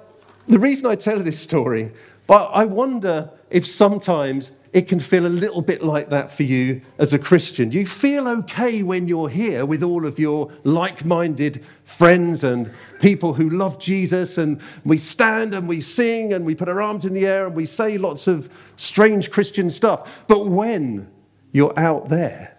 the 0.46 0.58
reason 0.58 0.86
I 0.86 0.94
tell 0.94 1.18
this 1.18 1.40
story, 1.40 1.92
but 2.26 2.46
I 2.52 2.64
wonder 2.66 3.30
if 3.50 3.66
sometimes 3.66 4.50
it 4.72 4.88
can 4.88 5.00
feel 5.00 5.26
a 5.26 5.28
little 5.28 5.62
bit 5.62 5.82
like 5.82 6.10
that 6.10 6.30
for 6.30 6.42
you 6.42 6.82
as 6.98 7.14
a 7.14 7.18
Christian. 7.18 7.72
You 7.72 7.86
feel 7.86 8.28
okay 8.28 8.82
when 8.82 9.08
you're 9.08 9.30
here 9.30 9.64
with 9.64 9.82
all 9.82 10.04
of 10.04 10.18
your 10.18 10.52
like 10.64 11.04
minded 11.04 11.64
friends 11.84 12.44
and 12.44 12.70
people 13.00 13.32
who 13.32 13.48
love 13.48 13.78
Jesus, 13.78 14.36
and 14.36 14.60
we 14.84 14.98
stand 14.98 15.54
and 15.54 15.66
we 15.66 15.80
sing 15.80 16.34
and 16.34 16.44
we 16.44 16.54
put 16.54 16.68
our 16.68 16.82
arms 16.82 17.06
in 17.06 17.14
the 17.14 17.26
air 17.26 17.46
and 17.46 17.54
we 17.54 17.64
say 17.64 17.96
lots 17.96 18.26
of 18.26 18.50
strange 18.76 19.30
Christian 19.30 19.70
stuff. 19.70 20.10
But 20.28 20.48
when 20.48 21.10
you're 21.52 21.78
out 21.78 22.10
there, 22.10 22.54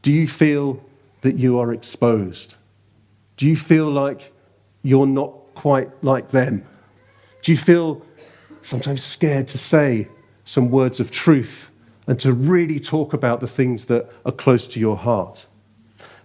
do 0.00 0.12
you 0.12 0.26
feel 0.26 0.82
that 1.20 1.36
you 1.36 1.58
are 1.58 1.74
exposed? 1.74 2.54
Do 3.36 3.46
you 3.46 3.56
feel 3.56 3.90
like 3.90 4.32
you're 4.82 5.06
not 5.06 5.34
quite 5.56 5.90
like 6.04 6.30
them? 6.30 6.64
Do 7.42 7.50
you 7.50 7.58
feel 7.58 8.06
sometimes 8.62 9.02
scared 9.02 9.48
to 9.48 9.58
say 9.58 10.08
some 10.44 10.70
words 10.70 11.00
of 11.00 11.10
truth 11.10 11.70
and 12.06 12.18
to 12.20 12.32
really 12.32 12.80
talk 12.80 13.12
about 13.12 13.40
the 13.40 13.48
things 13.48 13.86
that 13.86 14.10
are 14.24 14.32
close 14.32 14.66
to 14.68 14.80
your 14.80 14.96
heart. 14.96 15.46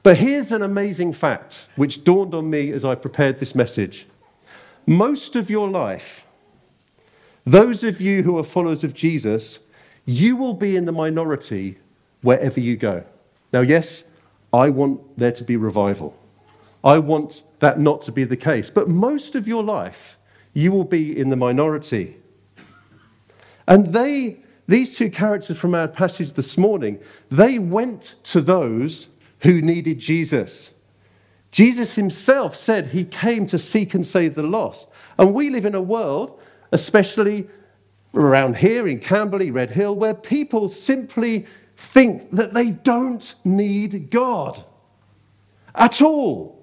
But 0.04 0.17
here's 0.17 0.52
an 0.52 0.62
amazing 0.62 1.13
fact 1.13 1.67
which 1.76 2.04
dawned 2.04 2.34
on 2.34 2.50
me 2.50 2.72
as 2.72 2.86
I 2.86 2.96
prepared 2.96 3.39
this 3.39 3.56
message. 3.56 4.08
Most 4.86 5.36
of 5.36 5.50
your 5.50 5.70
life, 5.70 6.26
those 7.46 7.84
of 7.84 8.00
you 8.00 8.24
who 8.24 8.38
are 8.38 8.44
followers 8.44 8.84
of 8.84 8.94
Jesus, 8.94 9.60
you 10.06 10.36
will 10.36 10.54
be 10.54 10.76
in 10.76 10.86
the 10.86 10.91
minority 10.91 11.78
wherever 12.22 12.60
you 12.60 12.78
go. 12.78 13.04
Now, 13.52 13.62
yes, 13.62 14.04
I 14.54 14.70
want 14.70 15.17
there 15.17 15.32
to 15.32 15.44
be 15.44 15.56
revival. 15.56 16.17
I 16.84 16.98
want 16.98 17.44
that 17.60 17.80
not 17.80 18.02
to 18.04 18.12
be 18.12 18.24
the 18.24 18.38
case. 18.38 18.70
But 18.70 18.89
most 18.89 19.36
of 19.36 19.48
your 19.48 19.63
life, 19.63 20.17
you 20.54 20.72
will 20.72 20.84
be 20.84 21.17
in 21.17 21.30
the 21.30 21.36
minority. 21.36 22.17
And 23.67 23.94
they, 23.94 24.39
these 24.67 24.98
two 24.98 25.10
characters 25.10 25.58
from 25.58 25.76
our 25.76 25.88
passage 25.88 26.34
this 26.34 26.58
morning, 26.58 27.00
they 27.30 27.60
went 27.60 28.15
to 28.24 28.41
those 28.41 29.10
who 29.41 29.62
needed 29.62 30.00
Jesus. 30.00 30.74
Jesus 31.52 31.96
himself 31.96 32.56
said 32.56 32.88
he 32.88 33.04
came 33.04 33.46
to 33.48 33.58
seek 33.58 33.94
and 33.94 34.06
save 34.06 34.36
the 34.36 34.44
lost. 34.44 34.88
And 35.17 35.34
we 35.34 35.50
live 35.50 35.65
in 35.65 35.76
a 35.76 35.82
world, 35.82 36.41
especially 36.72 37.48
around 38.13 38.58
here 38.58 38.88
in 38.88 39.00
Camberley, 39.00 39.52
Redhill, 39.52 39.96
where 39.96 40.13
people 40.13 40.67
simply 40.70 41.46
think 41.76 42.32
that 42.32 42.54
they 42.54 42.72
don't 42.72 43.34
need 43.44 44.10
God 44.10 44.63
at 45.76 46.02
all. 46.02 46.61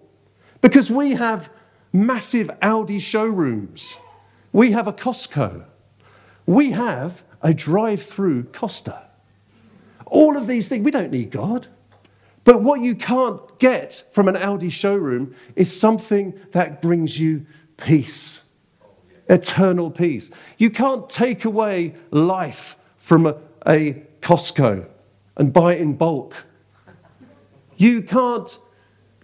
Because 0.60 0.90
we 0.90 1.12
have 1.12 1.50
massive 1.92 2.50
Audi 2.62 2.98
showrooms, 2.98 3.96
we 4.52 4.72
have 4.72 4.88
a 4.88 4.92
Costco, 4.92 5.64
we 6.46 6.72
have 6.72 7.22
a 7.42 7.54
drive 7.54 8.02
through 8.02 8.44
Costa. 8.44 9.02
All 10.06 10.36
of 10.36 10.46
these 10.46 10.68
things, 10.68 10.84
we 10.84 10.90
don't 10.90 11.12
need 11.12 11.30
God. 11.30 11.66
But 12.44 12.62
what 12.62 12.80
you 12.80 12.94
can't 12.94 13.58
get 13.58 14.04
from 14.12 14.26
an 14.26 14.36
Audi 14.36 14.70
showroom 14.70 15.34
is 15.54 15.78
something 15.78 16.38
that 16.52 16.80
brings 16.80 17.18
you 17.18 17.44
peace, 17.76 18.40
eternal 19.28 19.90
peace. 19.90 20.30
You 20.56 20.70
can't 20.70 21.08
take 21.10 21.44
away 21.44 21.94
life 22.10 22.76
from 22.96 23.26
a, 23.26 23.36
a 23.66 24.02
Costco 24.22 24.86
and 25.36 25.52
buy 25.52 25.74
it 25.74 25.82
in 25.82 25.94
bulk. 25.94 26.34
You 27.76 28.02
can't 28.02 28.58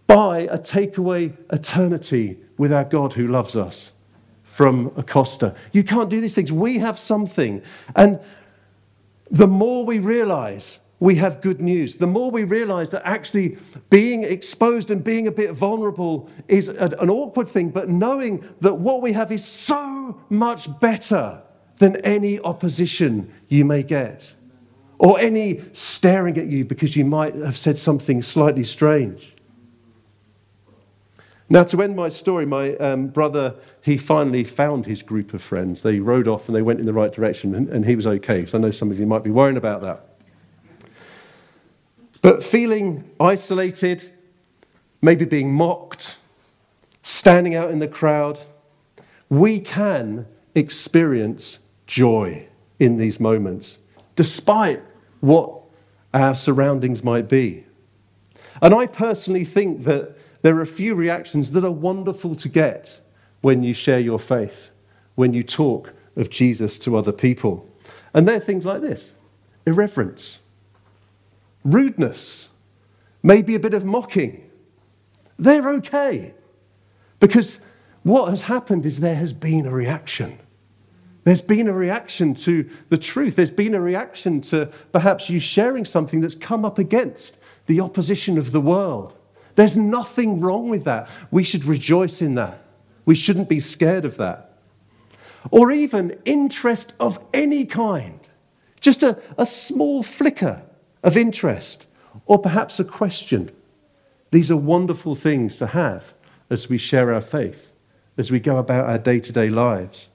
buy 0.06 0.40
a 0.50 0.58
takeaway 0.58 1.36
eternity 1.52 2.38
with 2.58 2.72
our 2.72 2.84
God 2.84 3.12
who 3.12 3.28
loves 3.28 3.56
us 3.56 3.92
from 4.42 4.92
a 4.96 5.02
Costa. 5.02 5.54
You 5.72 5.82
can't 5.82 6.08
do 6.08 6.20
these 6.20 6.34
things. 6.34 6.52
We 6.52 6.78
have 6.78 6.98
something. 6.98 7.62
And 7.96 8.20
the 9.30 9.48
more 9.48 9.84
we 9.84 9.98
realize 9.98 10.78
we 11.00 11.16
have 11.16 11.40
good 11.40 11.60
news, 11.60 11.96
the 11.96 12.06
more 12.06 12.30
we 12.30 12.44
realize 12.44 12.88
that 12.90 13.02
actually 13.04 13.58
being 13.90 14.22
exposed 14.22 14.90
and 14.90 15.02
being 15.02 15.26
a 15.26 15.32
bit 15.32 15.52
vulnerable 15.52 16.30
is 16.46 16.68
an 16.68 17.10
awkward 17.10 17.48
thing, 17.48 17.70
but 17.70 17.88
knowing 17.88 18.48
that 18.60 18.74
what 18.74 19.02
we 19.02 19.12
have 19.12 19.32
is 19.32 19.44
so 19.44 20.20
much 20.28 20.68
better 20.80 21.42
than 21.78 21.96
any 21.96 22.38
opposition 22.40 23.32
you 23.48 23.64
may 23.64 23.82
get 23.82 24.34
or 24.98 25.18
any 25.18 25.62
staring 25.72 26.38
at 26.38 26.46
you 26.46 26.64
because 26.64 26.94
you 26.94 27.04
might 27.04 27.34
have 27.34 27.58
said 27.58 27.76
something 27.76 28.22
slightly 28.22 28.64
strange. 28.64 29.33
Now, 31.50 31.62
to 31.64 31.82
end 31.82 31.94
my 31.94 32.08
story, 32.08 32.46
my 32.46 32.74
um, 32.76 33.08
brother, 33.08 33.54
he 33.82 33.98
finally 33.98 34.44
found 34.44 34.86
his 34.86 35.02
group 35.02 35.34
of 35.34 35.42
friends. 35.42 35.82
They 35.82 36.00
rode 36.00 36.26
off 36.26 36.48
and 36.48 36.56
they 36.56 36.62
went 36.62 36.80
in 36.80 36.86
the 36.86 36.92
right 36.92 37.12
direction, 37.12 37.54
and, 37.54 37.68
and 37.68 37.84
he 37.84 37.96
was 37.96 38.06
okay. 38.06 38.46
So 38.46 38.56
I 38.56 38.60
know 38.60 38.70
some 38.70 38.90
of 38.90 38.98
you 38.98 39.06
might 39.06 39.22
be 39.22 39.30
worrying 39.30 39.58
about 39.58 39.82
that. 39.82 40.08
But 42.22 42.42
feeling 42.42 43.10
isolated, 43.20 44.10
maybe 45.02 45.26
being 45.26 45.52
mocked, 45.52 46.16
standing 47.02 47.54
out 47.54 47.70
in 47.70 47.78
the 47.78 47.88
crowd, 47.88 48.40
we 49.28 49.60
can 49.60 50.26
experience 50.54 51.58
joy 51.86 52.46
in 52.78 52.96
these 52.96 53.20
moments, 53.20 53.76
despite 54.16 54.82
what 55.20 55.60
our 56.14 56.34
surroundings 56.34 57.04
might 57.04 57.28
be. 57.28 57.64
And 58.62 58.74
I 58.74 58.86
personally 58.86 59.44
think 59.44 59.84
that 59.84 60.16
there 60.44 60.54
are 60.58 60.60
a 60.60 60.66
few 60.66 60.94
reactions 60.94 61.52
that 61.52 61.64
are 61.64 61.70
wonderful 61.70 62.34
to 62.34 62.50
get 62.50 63.00
when 63.40 63.62
you 63.62 63.72
share 63.72 63.98
your 63.98 64.18
faith, 64.18 64.70
when 65.14 65.32
you 65.32 65.42
talk 65.42 65.94
of 66.16 66.28
Jesus 66.28 66.78
to 66.80 66.98
other 66.98 67.12
people. 67.12 67.66
And 68.12 68.28
they're 68.28 68.40
things 68.40 68.66
like 68.66 68.82
this 68.82 69.14
irreverence, 69.66 70.40
rudeness, 71.64 72.50
maybe 73.22 73.54
a 73.54 73.58
bit 73.58 73.72
of 73.72 73.86
mocking. 73.86 74.50
They're 75.38 75.66
okay. 75.76 76.34
Because 77.20 77.58
what 78.02 78.28
has 78.28 78.42
happened 78.42 78.84
is 78.84 79.00
there 79.00 79.14
has 79.14 79.32
been 79.32 79.64
a 79.64 79.72
reaction. 79.72 80.38
There's 81.24 81.40
been 81.40 81.68
a 81.68 81.72
reaction 81.72 82.34
to 82.34 82.68
the 82.90 82.98
truth. 82.98 83.36
There's 83.36 83.48
been 83.48 83.74
a 83.74 83.80
reaction 83.80 84.42
to 84.42 84.66
perhaps 84.92 85.30
you 85.30 85.40
sharing 85.40 85.86
something 85.86 86.20
that's 86.20 86.34
come 86.34 86.66
up 86.66 86.78
against 86.78 87.38
the 87.64 87.80
opposition 87.80 88.36
of 88.36 88.52
the 88.52 88.60
world. 88.60 89.16
There's 89.56 89.76
nothing 89.76 90.40
wrong 90.40 90.68
with 90.68 90.84
that. 90.84 91.08
We 91.30 91.44
should 91.44 91.64
rejoice 91.64 92.20
in 92.22 92.34
that. 92.34 92.64
We 93.04 93.14
shouldn't 93.14 93.48
be 93.48 93.60
scared 93.60 94.04
of 94.04 94.16
that. 94.16 94.58
Or 95.50 95.70
even 95.70 96.18
interest 96.24 96.94
of 96.98 97.18
any 97.34 97.66
kind, 97.66 98.18
just 98.80 99.02
a, 99.02 99.20
a 99.36 99.44
small 99.44 100.02
flicker 100.02 100.62
of 101.02 101.16
interest, 101.16 101.86
or 102.26 102.38
perhaps 102.38 102.80
a 102.80 102.84
question. 102.84 103.50
These 104.30 104.50
are 104.50 104.56
wonderful 104.56 105.14
things 105.14 105.56
to 105.58 105.66
have 105.66 106.14
as 106.50 106.68
we 106.68 106.78
share 106.78 107.12
our 107.12 107.20
faith, 107.20 107.72
as 108.16 108.30
we 108.30 108.40
go 108.40 108.56
about 108.56 108.86
our 108.86 108.98
day 108.98 109.20
to 109.20 109.32
day 109.32 109.50
lives. 109.50 110.08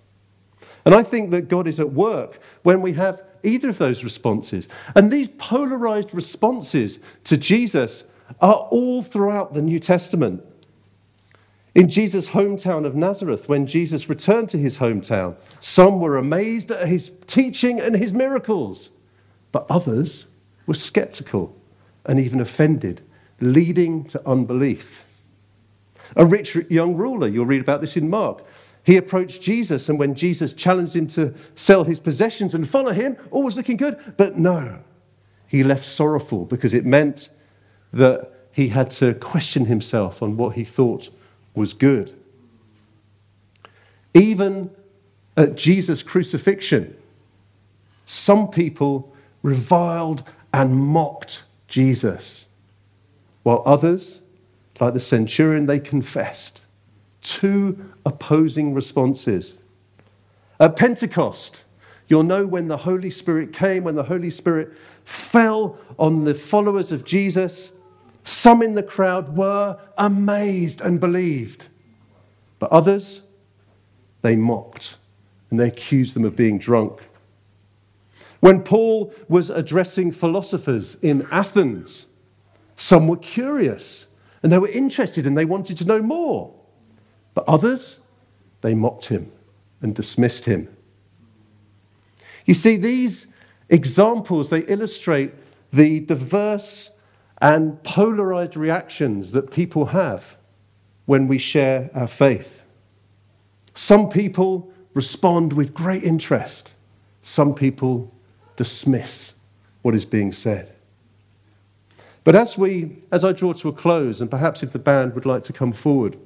And 0.85 0.95
I 0.95 1.03
think 1.03 1.31
that 1.31 1.47
God 1.47 1.67
is 1.67 1.79
at 1.79 1.91
work 1.91 2.39
when 2.63 2.81
we 2.81 2.93
have 2.93 3.21
either 3.43 3.69
of 3.69 3.77
those 3.77 4.03
responses. 4.03 4.67
And 4.95 5.11
these 5.11 5.29
polarized 5.37 6.13
responses 6.13 6.99
to 7.25 7.37
Jesus 7.37 8.03
are 8.41 8.67
all 8.69 9.01
throughout 9.01 9.53
the 9.53 9.61
New 9.61 9.79
Testament. 9.79 10.43
In 11.75 11.89
Jesus' 11.89 12.29
hometown 12.29 12.85
of 12.85 12.95
Nazareth, 12.95 13.47
when 13.47 13.67
Jesus 13.67 14.09
returned 14.09 14.49
to 14.49 14.57
his 14.57 14.77
hometown, 14.77 15.37
some 15.59 15.99
were 15.99 16.17
amazed 16.17 16.71
at 16.71 16.87
his 16.87 17.11
teaching 17.27 17.79
and 17.79 17.95
his 17.95 18.11
miracles, 18.13 18.89
but 19.51 19.65
others 19.69 20.25
were 20.65 20.73
skeptical 20.73 21.55
and 22.05 22.19
even 22.19 22.41
offended, 22.41 23.01
leading 23.39 24.03
to 24.05 24.27
unbelief. 24.27 25.03
A 26.15 26.25
rich 26.25 26.55
young 26.69 26.95
ruler, 26.95 27.27
you'll 27.27 27.45
read 27.45 27.61
about 27.61 27.81
this 27.81 27.95
in 27.97 28.09
Mark, 28.09 28.43
he 28.83 28.97
approached 28.97 29.41
Jesus, 29.41 29.89
and 29.89 29.99
when 29.99 30.15
Jesus 30.15 30.53
challenged 30.53 30.95
him 30.95 31.07
to 31.09 31.33
sell 31.53 31.83
his 31.83 31.99
possessions 31.99 32.55
and 32.55 32.67
follow 32.67 32.91
him, 32.91 33.17
all 33.29 33.43
was 33.43 33.55
looking 33.55 33.77
good. 33.77 33.99
But 34.17 34.37
no, 34.37 34.79
he 35.47 35.63
left 35.63 35.85
sorrowful 35.85 36.45
because 36.45 36.73
it 36.73 36.85
meant 36.85 37.29
that 37.93 38.31
he 38.51 38.69
had 38.69 38.91
to 38.91 39.13
question 39.13 39.65
himself 39.65 40.21
on 40.21 40.37
what 40.37 40.55
he 40.55 40.63
thought 40.63 41.09
was 41.55 41.73
good. 41.73 42.11
Even 44.13 44.69
at 45.37 45.55
Jesus' 45.55 46.03
crucifixion, 46.03 46.95
some 48.05 48.47
people 48.47 49.13
reviled 49.43 50.23
and 50.53 50.75
mocked 50.75 51.43
Jesus, 51.67 52.47
while 53.43 53.63
others, 53.65 54.21
like 54.79 54.93
the 54.93 54.99
centurion, 54.99 55.65
they 55.67 55.79
confessed. 55.79 56.61
Two 57.21 57.91
opposing 58.05 58.73
responses. 58.73 59.55
At 60.59 60.75
Pentecost, 60.75 61.63
you'll 62.07 62.23
know 62.23 62.45
when 62.45 62.67
the 62.67 62.77
Holy 62.77 63.09
Spirit 63.09 63.53
came, 63.53 63.83
when 63.83 63.95
the 63.95 64.03
Holy 64.03 64.29
Spirit 64.29 64.73
fell 65.05 65.77
on 65.97 66.23
the 66.23 66.33
followers 66.33 66.91
of 66.91 67.05
Jesus, 67.05 67.71
some 68.23 68.61
in 68.61 68.75
the 68.75 68.83
crowd 68.83 69.35
were 69.35 69.79
amazed 69.97 70.81
and 70.81 70.99
believed, 70.99 71.65
but 72.59 72.71
others, 72.71 73.23
they 74.21 74.35
mocked 74.35 74.97
and 75.49 75.59
they 75.59 75.67
accused 75.67 76.15
them 76.15 76.25
of 76.25 76.35
being 76.35 76.59
drunk. 76.59 77.01
When 78.39 78.61
Paul 78.61 79.13
was 79.27 79.49
addressing 79.49 80.11
philosophers 80.11 80.95
in 81.01 81.27
Athens, 81.31 82.07
some 82.75 83.07
were 83.07 83.17
curious 83.17 84.07
and 84.41 84.51
they 84.51 84.57
were 84.57 84.69
interested 84.69 85.27
and 85.27 85.37
they 85.37 85.45
wanted 85.45 85.77
to 85.77 85.85
know 85.85 86.01
more. 86.01 86.53
But 87.33 87.47
others, 87.47 87.99
they 88.61 88.73
mocked 88.73 89.05
him 89.05 89.31
and 89.81 89.93
dismissed 89.93 90.45
him. 90.45 90.67
You 92.45 92.53
see, 92.53 92.77
these 92.77 93.27
examples, 93.69 94.49
they 94.49 94.61
illustrate 94.61 95.33
the 95.71 95.99
diverse 95.99 96.89
and 97.41 97.81
polarized 97.83 98.57
reactions 98.57 99.31
that 99.31 99.51
people 99.51 99.85
have 99.87 100.37
when 101.05 101.27
we 101.27 101.37
share 101.37 101.89
our 101.93 102.07
faith. 102.07 102.61
Some 103.73 104.09
people 104.09 104.71
respond 104.93 105.53
with 105.53 105.73
great 105.73 106.03
interest, 106.03 106.73
some 107.21 107.53
people 107.53 108.13
dismiss 108.57 109.33
what 109.81 109.95
is 109.95 110.05
being 110.05 110.33
said. 110.33 110.73
But 112.23 112.35
as, 112.35 112.57
we, 112.57 112.97
as 113.11 113.23
I 113.23 113.31
draw 113.31 113.53
to 113.53 113.69
a 113.69 113.73
close, 113.73 114.19
and 114.21 114.29
perhaps 114.29 114.61
if 114.61 114.73
the 114.73 114.79
band 114.79 115.15
would 115.15 115.25
like 115.25 115.43
to 115.45 115.53
come 115.53 115.71
forward, 115.71 116.17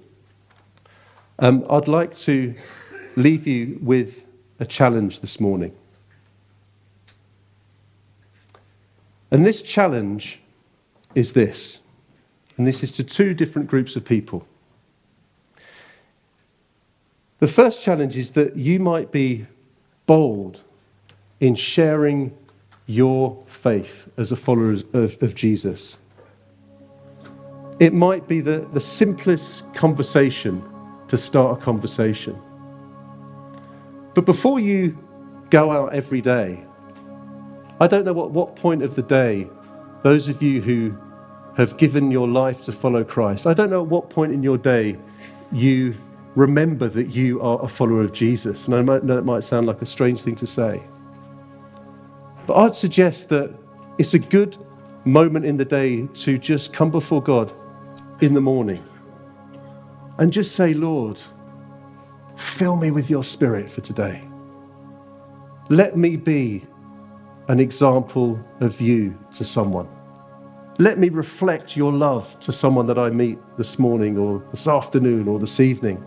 um, 1.40 1.66
I'd 1.70 1.88
like 1.88 2.16
to 2.20 2.56
leave 3.16 3.48
you 3.48 3.80
with 3.82 4.26
a 4.60 4.66
challenge 4.66 5.20
this 5.22 5.40
morning. 5.40 5.76
And 9.30 9.46
this 9.46 9.62
challenge 9.62 10.40
is 11.16 11.34
this, 11.34 11.82
and 12.58 12.68
this 12.68 12.84
is 12.84 12.92
to 12.94 13.04
two 13.04 13.34
different 13.34 13.68
groups 13.68 13.96
of 13.96 14.06
people. 14.06 14.48
The 17.40 17.48
first 17.48 17.82
challenge 17.82 18.16
is 18.18 18.32
that 18.32 18.56
you 18.56 18.80
might 18.80 19.12
be 19.12 19.46
bold 20.06 20.62
in 21.40 21.56
sharing 21.56 22.36
your 22.86 23.42
faith 23.48 24.08
as 24.18 24.32
a 24.32 24.36
follower 24.36 24.78
of, 24.94 25.22
of 25.22 25.36
Jesus. 25.36 25.98
It 27.80 27.94
might 27.94 28.28
be 28.28 28.40
the, 28.40 28.68
the 28.72 28.80
simplest 28.80 29.72
conversation 29.74 30.64
to 31.08 31.18
start 31.18 31.60
a 31.60 31.62
conversation. 31.62 32.40
But 34.14 34.26
before 34.26 34.60
you 34.60 34.98
go 35.54 35.72
out 35.72 35.94
every 35.94 36.20
day. 36.20 36.60
I 37.80 37.86
don't 37.86 38.06
know 38.06 38.14
what, 38.14 38.32
what 38.32 38.56
point 38.56 38.82
of 38.82 38.96
the 38.96 39.04
day, 39.04 39.48
those 40.04 40.30
of 40.30 40.44
you 40.44 40.62
who 40.62 40.96
have 41.58 41.78
given 41.78 42.12
your 42.12 42.28
life 42.28 42.62
to 42.64 42.72
follow 42.72 43.04
Christ, 43.04 43.48
I 43.48 43.54
don't 43.54 43.70
know 43.70 43.82
at 43.82 43.88
what 43.88 44.10
point 44.10 44.34
in 44.34 44.44
your 44.44 44.58
day 44.58 44.98
you 45.52 45.96
remember 46.36 46.88
that 46.90 47.12
you 47.12 47.42
are 47.42 47.64
a 47.64 47.68
follower 47.68 48.02
of 48.02 48.12
Jesus. 48.12 48.68
And 48.68 48.76
I 48.76 48.82
know 48.82 49.16
that 49.16 49.24
might 49.24 49.44
sound 49.44 49.68
like 49.68 49.82
a 49.82 49.86
strange 49.86 50.22
thing 50.22 50.36
to 50.38 50.48
say. 50.48 50.82
But 52.46 52.56
I'd 52.56 52.76
suggest 52.76 53.30
that 53.30 53.54
it's 53.98 54.14
a 54.14 54.20
good 54.20 54.58
moment 55.06 55.46
in 55.46 55.58
the 55.58 55.66
day 55.66 56.08
to 56.08 56.38
just 56.38 56.74
come 56.74 56.92
before 56.92 57.22
God 57.22 57.54
in 58.22 58.34
the 58.34 58.42
morning 58.42 58.84
and 60.18 60.32
just 60.32 60.56
say, 60.56 60.74
Lord, 60.74 61.20
fill 62.36 62.76
me 62.76 62.92
with 62.92 63.10
your 63.10 63.24
spirit 63.24 63.70
for 63.70 63.82
today. 63.82 64.28
Let 65.70 65.98
me 65.98 66.16
be 66.16 66.66
an 67.48 67.60
example 67.60 68.40
of 68.62 68.80
you 68.80 69.18
to 69.34 69.44
someone. 69.44 69.88
Let 70.80 70.98
me 70.98 71.10
reflect 71.10 71.78
your 71.78 71.92
love 71.92 72.40
to 72.40 72.52
someone 72.52 72.88
that 72.88 72.98
I 72.98 73.10
meet 73.10 73.38
this 73.58 73.78
morning 73.78 74.18
or 74.18 74.44
this 74.52 74.68
afternoon 74.68 75.28
or 75.28 75.40
this 75.40 75.60
evening. 75.60 76.04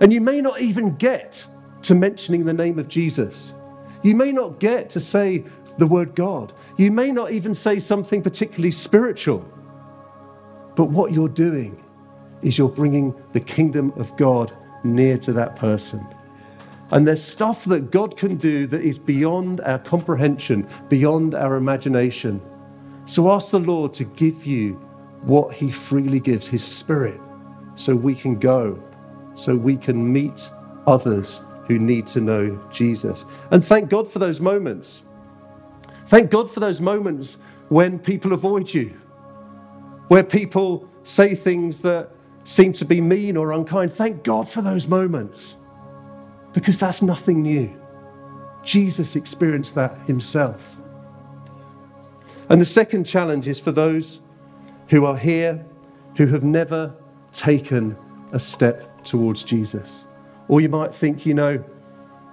And 0.00 0.12
you 0.12 0.20
may 0.20 0.40
not 0.40 0.60
even 0.60 0.94
get 0.96 1.46
to 1.82 1.94
mentioning 1.94 2.44
the 2.44 2.52
name 2.52 2.78
of 2.78 2.88
Jesus. 2.88 3.54
You 4.02 4.14
may 4.14 4.32
not 4.32 4.58
get 4.58 4.90
to 4.90 5.00
say 5.00 5.44
the 5.78 5.86
word 5.86 6.14
God. 6.14 6.52
You 6.76 6.90
may 6.90 7.10
not 7.10 7.30
even 7.32 7.54
say 7.54 7.78
something 7.78 8.22
particularly 8.22 8.72
spiritual. 8.72 9.46
But 10.74 10.86
what 10.86 11.12
you're 11.12 11.28
doing 11.28 11.82
is 12.42 12.58
you're 12.58 12.68
bringing 12.68 13.14
the 13.32 13.40
kingdom 13.40 13.92
of 13.96 14.14
God 14.16 14.52
near 14.84 15.16
to 15.18 15.32
that 15.34 15.56
person. 15.56 16.06
And 16.92 17.08
there's 17.08 17.22
stuff 17.22 17.64
that 17.64 17.90
God 17.90 18.18
can 18.18 18.36
do 18.36 18.66
that 18.66 18.82
is 18.82 18.98
beyond 18.98 19.62
our 19.62 19.78
comprehension, 19.78 20.68
beyond 20.90 21.34
our 21.34 21.56
imagination. 21.56 22.40
So 23.06 23.32
ask 23.32 23.50
the 23.50 23.58
Lord 23.58 23.94
to 23.94 24.04
give 24.04 24.44
you 24.44 24.74
what 25.22 25.54
He 25.54 25.70
freely 25.70 26.20
gives, 26.20 26.46
His 26.46 26.62
Spirit, 26.62 27.18
so 27.76 27.96
we 27.96 28.14
can 28.14 28.38
go, 28.38 28.78
so 29.34 29.56
we 29.56 29.76
can 29.76 30.12
meet 30.12 30.50
others 30.86 31.40
who 31.66 31.78
need 31.78 32.06
to 32.08 32.20
know 32.20 32.62
Jesus. 32.70 33.24
And 33.50 33.64
thank 33.64 33.88
God 33.88 34.06
for 34.10 34.18
those 34.18 34.40
moments. 34.40 35.02
Thank 36.08 36.30
God 36.30 36.50
for 36.50 36.60
those 36.60 36.80
moments 36.80 37.38
when 37.70 37.98
people 37.98 38.34
avoid 38.34 38.72
you, 38.72 38.88
where 40.08 40.24
people 40.24 40.86
say 41.04 41.34
things 41.34 41.78
that 41.80 42.10
seem 42.44 42.74
to 42.74 42.84
be 42.84 43.00
mean 43.00 43.38
or 43.38 43.52
unkind. 43.52 43.92
Thank 43.94 44.24
God 44.24 44.46
for 44.46 44.60
those 44.60 44.86
moments 44.86 45.56
because 46.52 46.78
that's 46.78 47.02
nothing 47.02 47.42
new. 47.42 47.74
Jesus 48.62 49.16
experienced 49.16 49.74
that 49.74 49.96
himself. 50.06 50.76
And 52.48 52.60
the 52.60 52.66
second 52.66 53.04
challenge 53.04 53.48
is 53.48 53.58
for 53.58 53.72
those 53.72 54.20
who 54.88 55.04
are 55.06 55.16
here 55.16 55.64
who 56.16 56.26
have 56.26 56.44
never 56.44 56.94
taken 57.32 57.96
a 58.32 58.38
step 58.38 59.04
towards 59.04 59.42
Jesus. 59.42 60.04
Or 60.48 60.60
you 60.60 60.68
might 60.68 60.94
think, 60.94 61.24
you 61.24 61.34
know, 61.34 61.64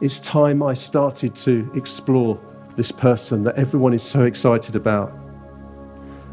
it's 0.01 0.19
time 0.19 0.61
I 0.61 0.73
started 0.73 1.35
to 1.37 1.69
explore 1.75 2.39
this 2.75 2.91
person 2.91 3.43
that 3.43 3.55
everyone 3.55 3.93
is 3.93 4.03
so 4.03 4.23
excited 4.23 4.75
about. 4.75 5.13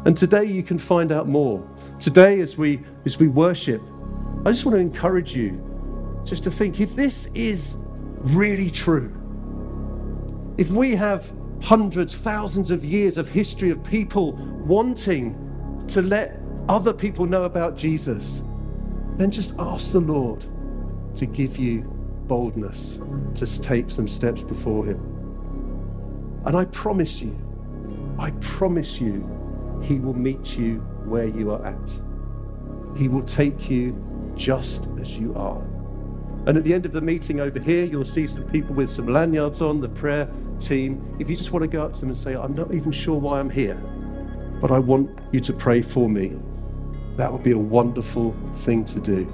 And 0.05 0.15
today 0.15 0.45
you 0.45 0.63
can 0.63 0.79
find 0.79 1.11
out 1.11 1.27
more. 1.27 1.65
Today, 1.99 2.39
as 2.39 2.57
we, 2.57 2.81
as 3.05 3.19
we 3.19 3.27
worship, 3.27 3.81
I 4.45 4.51
just 4.51 4.63
want 4.63 4.75
to 4.75 4.81
encourage 4.81 5.35
you 5.35 5.61
just 6.27 6.43
to 6.43 6.51
think 6.51 6.81
if 6.81 6.95
this 6.95 7.29
is 7.33 7.77
really 8.19 8.69
true, 8.69 9.13
if 10.57 10.69
we 10.69 10.93
have 10.95 11.31
hundreds, 11.61 12.15
thousands 12.15 12.69
of 12.69 12.83
years 12.83 13.17
of 13.17 13.29
history 13.29 13.69
of 13.69 13.81
people 13.83 14.33
wanting 14.65 15.35
to 15.87 16.01
let 16.01 16.39
other 16.67 16.91
people 16.91 17.25
know 17.25 17.45
about 17.45 17.77
Jesus, 17.77 18.43
then 19.15 19.31
just 19.31 19.53
ask 19.57 19.93
the 19.93 20.01
Lord 20.01 20.45
to 21.15 21.25
give 21.25 21.57
you 21.57 21.81
boldness 22.27 22.99
to 23.35 23.61
take 23.61 23.89
some 23.89 24.07
steps 24.07 24.43
before 24.43 24.85
Him. 24.85 24.99
And 26.45 26.57
I 26.57 26.65
promise 26.65 27.21
you, 27.21 27.35
I 28.19 28.31
promise 28.41 28.99
you, 28.99 29.25
He 29.81 29.99
will 29.99 30.13
meet 30.13 30.57
you 30.57 30.79
where 31.05 31.27
you 31.27 31.51
are 31.51 31.65
at. 31.65 32.01
He 32.97 33.07
will 33.07 33.23
take 33.23 33.69
you 33.69 33.95
just 34.35 34.89
as 34.99 35.17
you 35.17 35.33
are. 35.35 35.63
And 36.47 36.55
at 36.57 36.63
the 36.63 36.73
end 36.73 36.85
of 36.85 36.93
the 36.93 37.01
meeting 37.01 37.41
over 37.41 37.59
here, 37.59 37.83
you'll 37.83 38.05
see 38.05 38.25
some 38.25 38.49
people 38.49 38.73
with 38.73 38.89
some 38.89 39.05
lanyards 39.05 39.59
on, 39.59 39.81
the 39.81 39.89
prayer 39.89 40.29
team. 40.61 41.17
If 41.19 41.29
you 41.29 41.35
just 41.35 41.51
want 41.51 41.63
to 41.63 41.67
go 41.67 41.83
up 41.83 41.93
to 41.95 41.99
them 41.99 42.09
and 42.09 42.17
say, 42.17 42.35
I'm 42.37 42.55
not 42.55 42.73
even 42.73 42.93
sure 42.93 43.19
why 43.19 43.41
I'm 43.41 43.49
here, 43.49 43.77
but 44.61 44.71
I 44.71 44.79
want 44.79 45.09
you 45.33 45.41
to 45.41 45.51
pray 45.51 45.81
for 45.81 46.07
me, 46.07 46.37
that 47.17 47.29
would 47.29 47.43
be 47.43 47.51
a 47.51 47.57
wonderful 47.57 48.33
thing 48.59 48.85
to 48.85 48.99
do. 49.01 49.29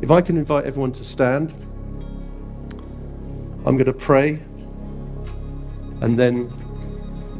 If 0.00 0.12
I 0.12 0.20
can 0.20 0.36
invite 0.36 0.64
everyone 0.64 0.92
to 0.92 1.02
stand, 1.02 1.56
I'm 3.66 3.76
going 3.76 3.86
to 3.86 3.92
pray 3.92 4.34
and 6.02 6.16
then 6.16 6.52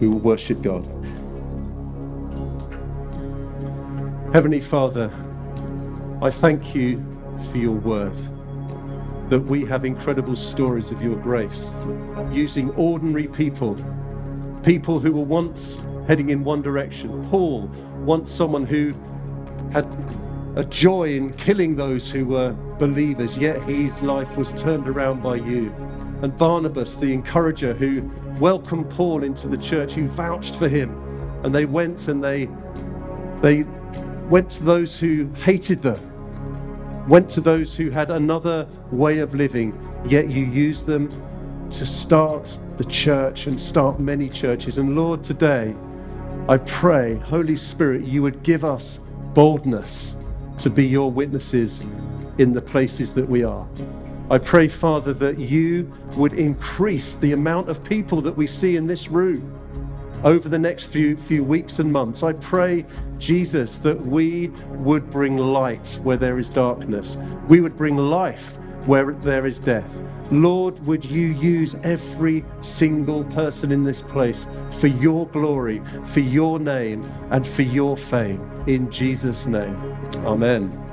we 0.01 0.09
will 0.09 0.19
worship 0.19 0.61
God. 0.61 0.85
Heavenly 4.33 4.61
Father, 4.61 5.09
I 6.21 6.31
thank 6.31 6.75
you 6.75 7.16
for 7.47 7.59
your 7.59 7.77
word, 7.77 8.17
that 9.31 9.41
we 9.41 9.65
have 9.65 9.85
incredible 9.85 10.37
stories 10.37 10.91
of 10.91 11.01
your 11.03 11.17
grace, 11.17 11.73
using 12.31 12.71
ordinary 12.71 13.29
people, 13.29 13.77
people 14.63 15.01
who 15.01 15.13
were 15.13 15.25
once 15.25 15.79
heading 16.07 16.31
in 16.31 16.45
one 16.45 16.63
direction. 16.63 17.27
Paul, 17.31 17.71
once 18.05 18.31
someone 18.31 18.65
who 18.65 18.95
had 19.73 19.87
a 20.57 20.65
joy 20.65 21.15
in 21.17 21.33
killing 21.35 21.77
those 21.77 22.11
who 22.11 22.25
were 22.25 22.53
believers, 22.79 23.37
yet 23.37 23.61
his 23.63 24.03
life 24.03 24.37
was 24.37 24.53
turned 24.53 24.89
around 24.89 25.23
by 25.23 25.37
you. 25.37 25.73
And 26.23 26.37
Barnabas, 26.39 26.97
the 26.97 27.13
encourager, 27.13 27.75
who 27.75 28.11
welcomed 28.41 28.89
Paul 28.91 29.23
into 29.23 29.49
the 29.49 29.59
church, 29.59 29.93
who 29.93 30.07
vouched 30.09 30.57
for 30.57 30.69
him. 30.69 30.91
And 31.45 31.55
they 31.55 31.67
went 31.67 32.09
and 32.09 32.25
they, 32.25 32.49
they 33.43 33.65
went 34.29 34.51
to 34.53 34.65
those 34.65 34.99
who 34.99 35.29
hated 35.35 35.83
them, 35.83 36.01
went 37.09 37.29
to 37.31 37.41
those 37.41 37.75
who 37.75 37.91
had 37.91 38.11
another 38.11 38.67
way 38.91 39.19
of 39.19 39.35
living, 39.35 39.79
yet 40.07 40.31
you 40.31 40.45
used 40.45 40.87
them 40.87 41.11
to 41.71 41.87
start 41.87 42.59
the 42.77 42.85
church 42.85 43.47
and 43.47 43.61
start 43.61 43.99
many 43.99 44.29
churches. 44.29 44.79
And 44.79 44.95
Lord, 44.95 45.25
today, 45.25 45.75
I 46.49 46.59
pray, 46.59 47.17
Holy 47.17 47.57
Spirit, 47.57 48.05
you 48.05 48.23
would 48.23 48.43
give 48.43 48.65
us 48.65 49.01
boldness 49.35 50.17
to 50.61 50.71
be 50.71 50.87
your 50.87 51.11
witnesses 51.11 51.81
in 52.39 52.53
the 52.53 52.63
places 52.63 53.13
that 53.15 53.29
we 53.29 53.45
are. 53.45 53.67
I 54.31 54.39
pray, 54.39 54.69
Father, 54.69 55.13
that 55.15 55.39
you 55.39 55.93
would 56.17 56.33
increase 56.33 57.15
the 57.15 57.33
amount 57.33 57.69
of 57.69 57.85
people 57.85 58.21
that 58.23 58.37
we 58.37 58.47
see 58.47 58.77
in 58.77 58.87
this 58.87 59.09
room 59.09 59.59
over 60.27 60.49
the 60.49 60.59
next 60.59 60.87
few, 60.87 61.17
few 61.17 61.45
weeks 61.45 61.79
and 61.79 61.91
months. 61.91 62.25
I 62.25 62.33
pray, 62.33 62.85
Jesus, 63.19 63.79
that 63.79 64.05
we 64.05 64.49
would 64.71 65.09
bring 65.09 65.39
light 65.39 65.99
where 66.03 66.17
there 66.17 66.39
is 66.39 66.49
darkness, 66.49 67.17
we 67.49 67.61
would 67.61 67.77
bring 67.77 67.97
life 67.97 68.59
where 68.87 69.13
there 69.13 69.47
is 69.47 69.59
death. 69.59 69.97
Lord, 70.31 70.85
would 70.85 71.05
you 71.05 71.29
use 71.29 71.77
every 71.85 72.45
single 72.61 73.25
person 73.25 73.71
in 73.71 73.85
this 73.85 74.03
place 74.03 74.47
for 74.81 74.89
your 74.89 75.27
glory, 75.29 75.81
for 76.07 76.21
your 76.21 76.59
name, 76.59 77.05
and 77.31 77.47
for 77.47 77.63
your 77.63 77.97
fame. 77.97 78.41
In 78.67 78.91
Jesus' 78.91 79.47
name. 79.47 79.77
Amen. 80.25 80.86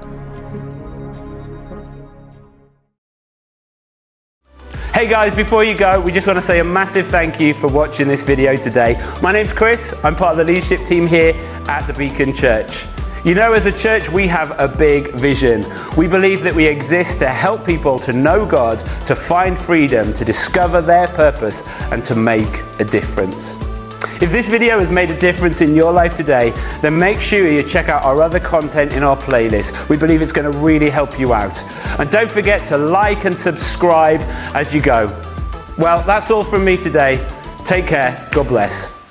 Hey 5.03 5.09
guys, 5.09 5.35
before 5.35 5.65
you 5.65 5.75
go, 5.75 5.99
we 5.99 6.13
just 6.13 6.27
want 6.27 6.37
to 6.37 6.41
say 6.41 6.59
a 6.59 6.63
massive 6.63 7.07
thank 7.07 7.37
you 7.37 7.53
for 7.53 7.67
watching 7.67 8.07
this 8.07 8.23
video 8.23 8.55
today. 8.55 8.95
My 9.21 9.33
name's 9.33 9.51
Chris, 9.51 9.93
I'm 10.01 10.15
part 10.15 10.31
of 10.31 10.37
the 10.37 10.53
leadership 10.53 10.85
team 10.85 11.05
here 11.05 11.33
at 11.67 11.85
the 11.85 11.91
Beacon 11.91 12.33
Church. 12.33 12.85
You 13.25 13.35
know, 13.35 13.51
as 13.51 13.65
a 13.65 13.71
church, 13.77 14.07
we 14.07 14.27
have 14.27 14.57
a 14.57 14.65
big 14.65 15.11
vision. 15.15 15.65
We 15.97 16.07
believe 16.07 16.41
that 16.43 16.55
we 16.55 16.65
exist 16.65 17.19
to 17.19 17.27
help 17.27 17.65
people 17.65 17.99
to 17.99 18.13
know 18.13 18.45
God, 18.45 18.79
to 19.05 19.13
find 19.13 19.59
freedom, 19.59 20.13
to 20.13 20.23
discover 20.23 20.79
their 20.79 21.07
purpose, 21.09 21.67
and 21.91 22.01
to 22.05 22.15
make 22.15 22.63
a 22.79 22.85
difference. 22.85 23.57
If 24.21 24.31
this 24.31 24.47
video 24.47 24.79
has 24.79 24.89
made 24.89 25.11
a 25.11 25.19
difference 25.19 25.61
in 25.61 25.75
your 25.75 25.91
life 25.91 26.15
today, 26.15 26.51
then 26.81 26.97
make 26.97 27.19
sure 27.19 27.51
you 27.51 27.63
check 27.63 27.89
out 27.89 28.03
our 28.03 28.21
other 28.21 28.39
content 28.39 28.93
in 28.93 29.03
our 29.03 29.17
playlist. 29.17 29.89
We 29.89 29.97
believe 29.97 30.21
it's 30.21 30.31
going 30.31 30.49
to 30.51 30.57
really 30.59 30.89
help 30.89 31.19
you 31.19 31.33
out. 31.33 31.57
And 31.99 32.09
don't 32.09 32.31
forget 32.31 32.65
to 32.67 32.77
like 32.77 33.25
and 33.25 33.35
subscribe 33.35 34.21
as 34.55 34.73
you 34.73 34.81
go. 34.81 35.07
Well, 35.77 36.03
that's 36.03 36.31
all 36.31 36.43
from 36.43 36.63
me 36.63 36.77
today. 36.77 37.25
Take 37.65 37.87
care. 37.87 38.27
God 38.31 38.47
bless. 38.47 39.02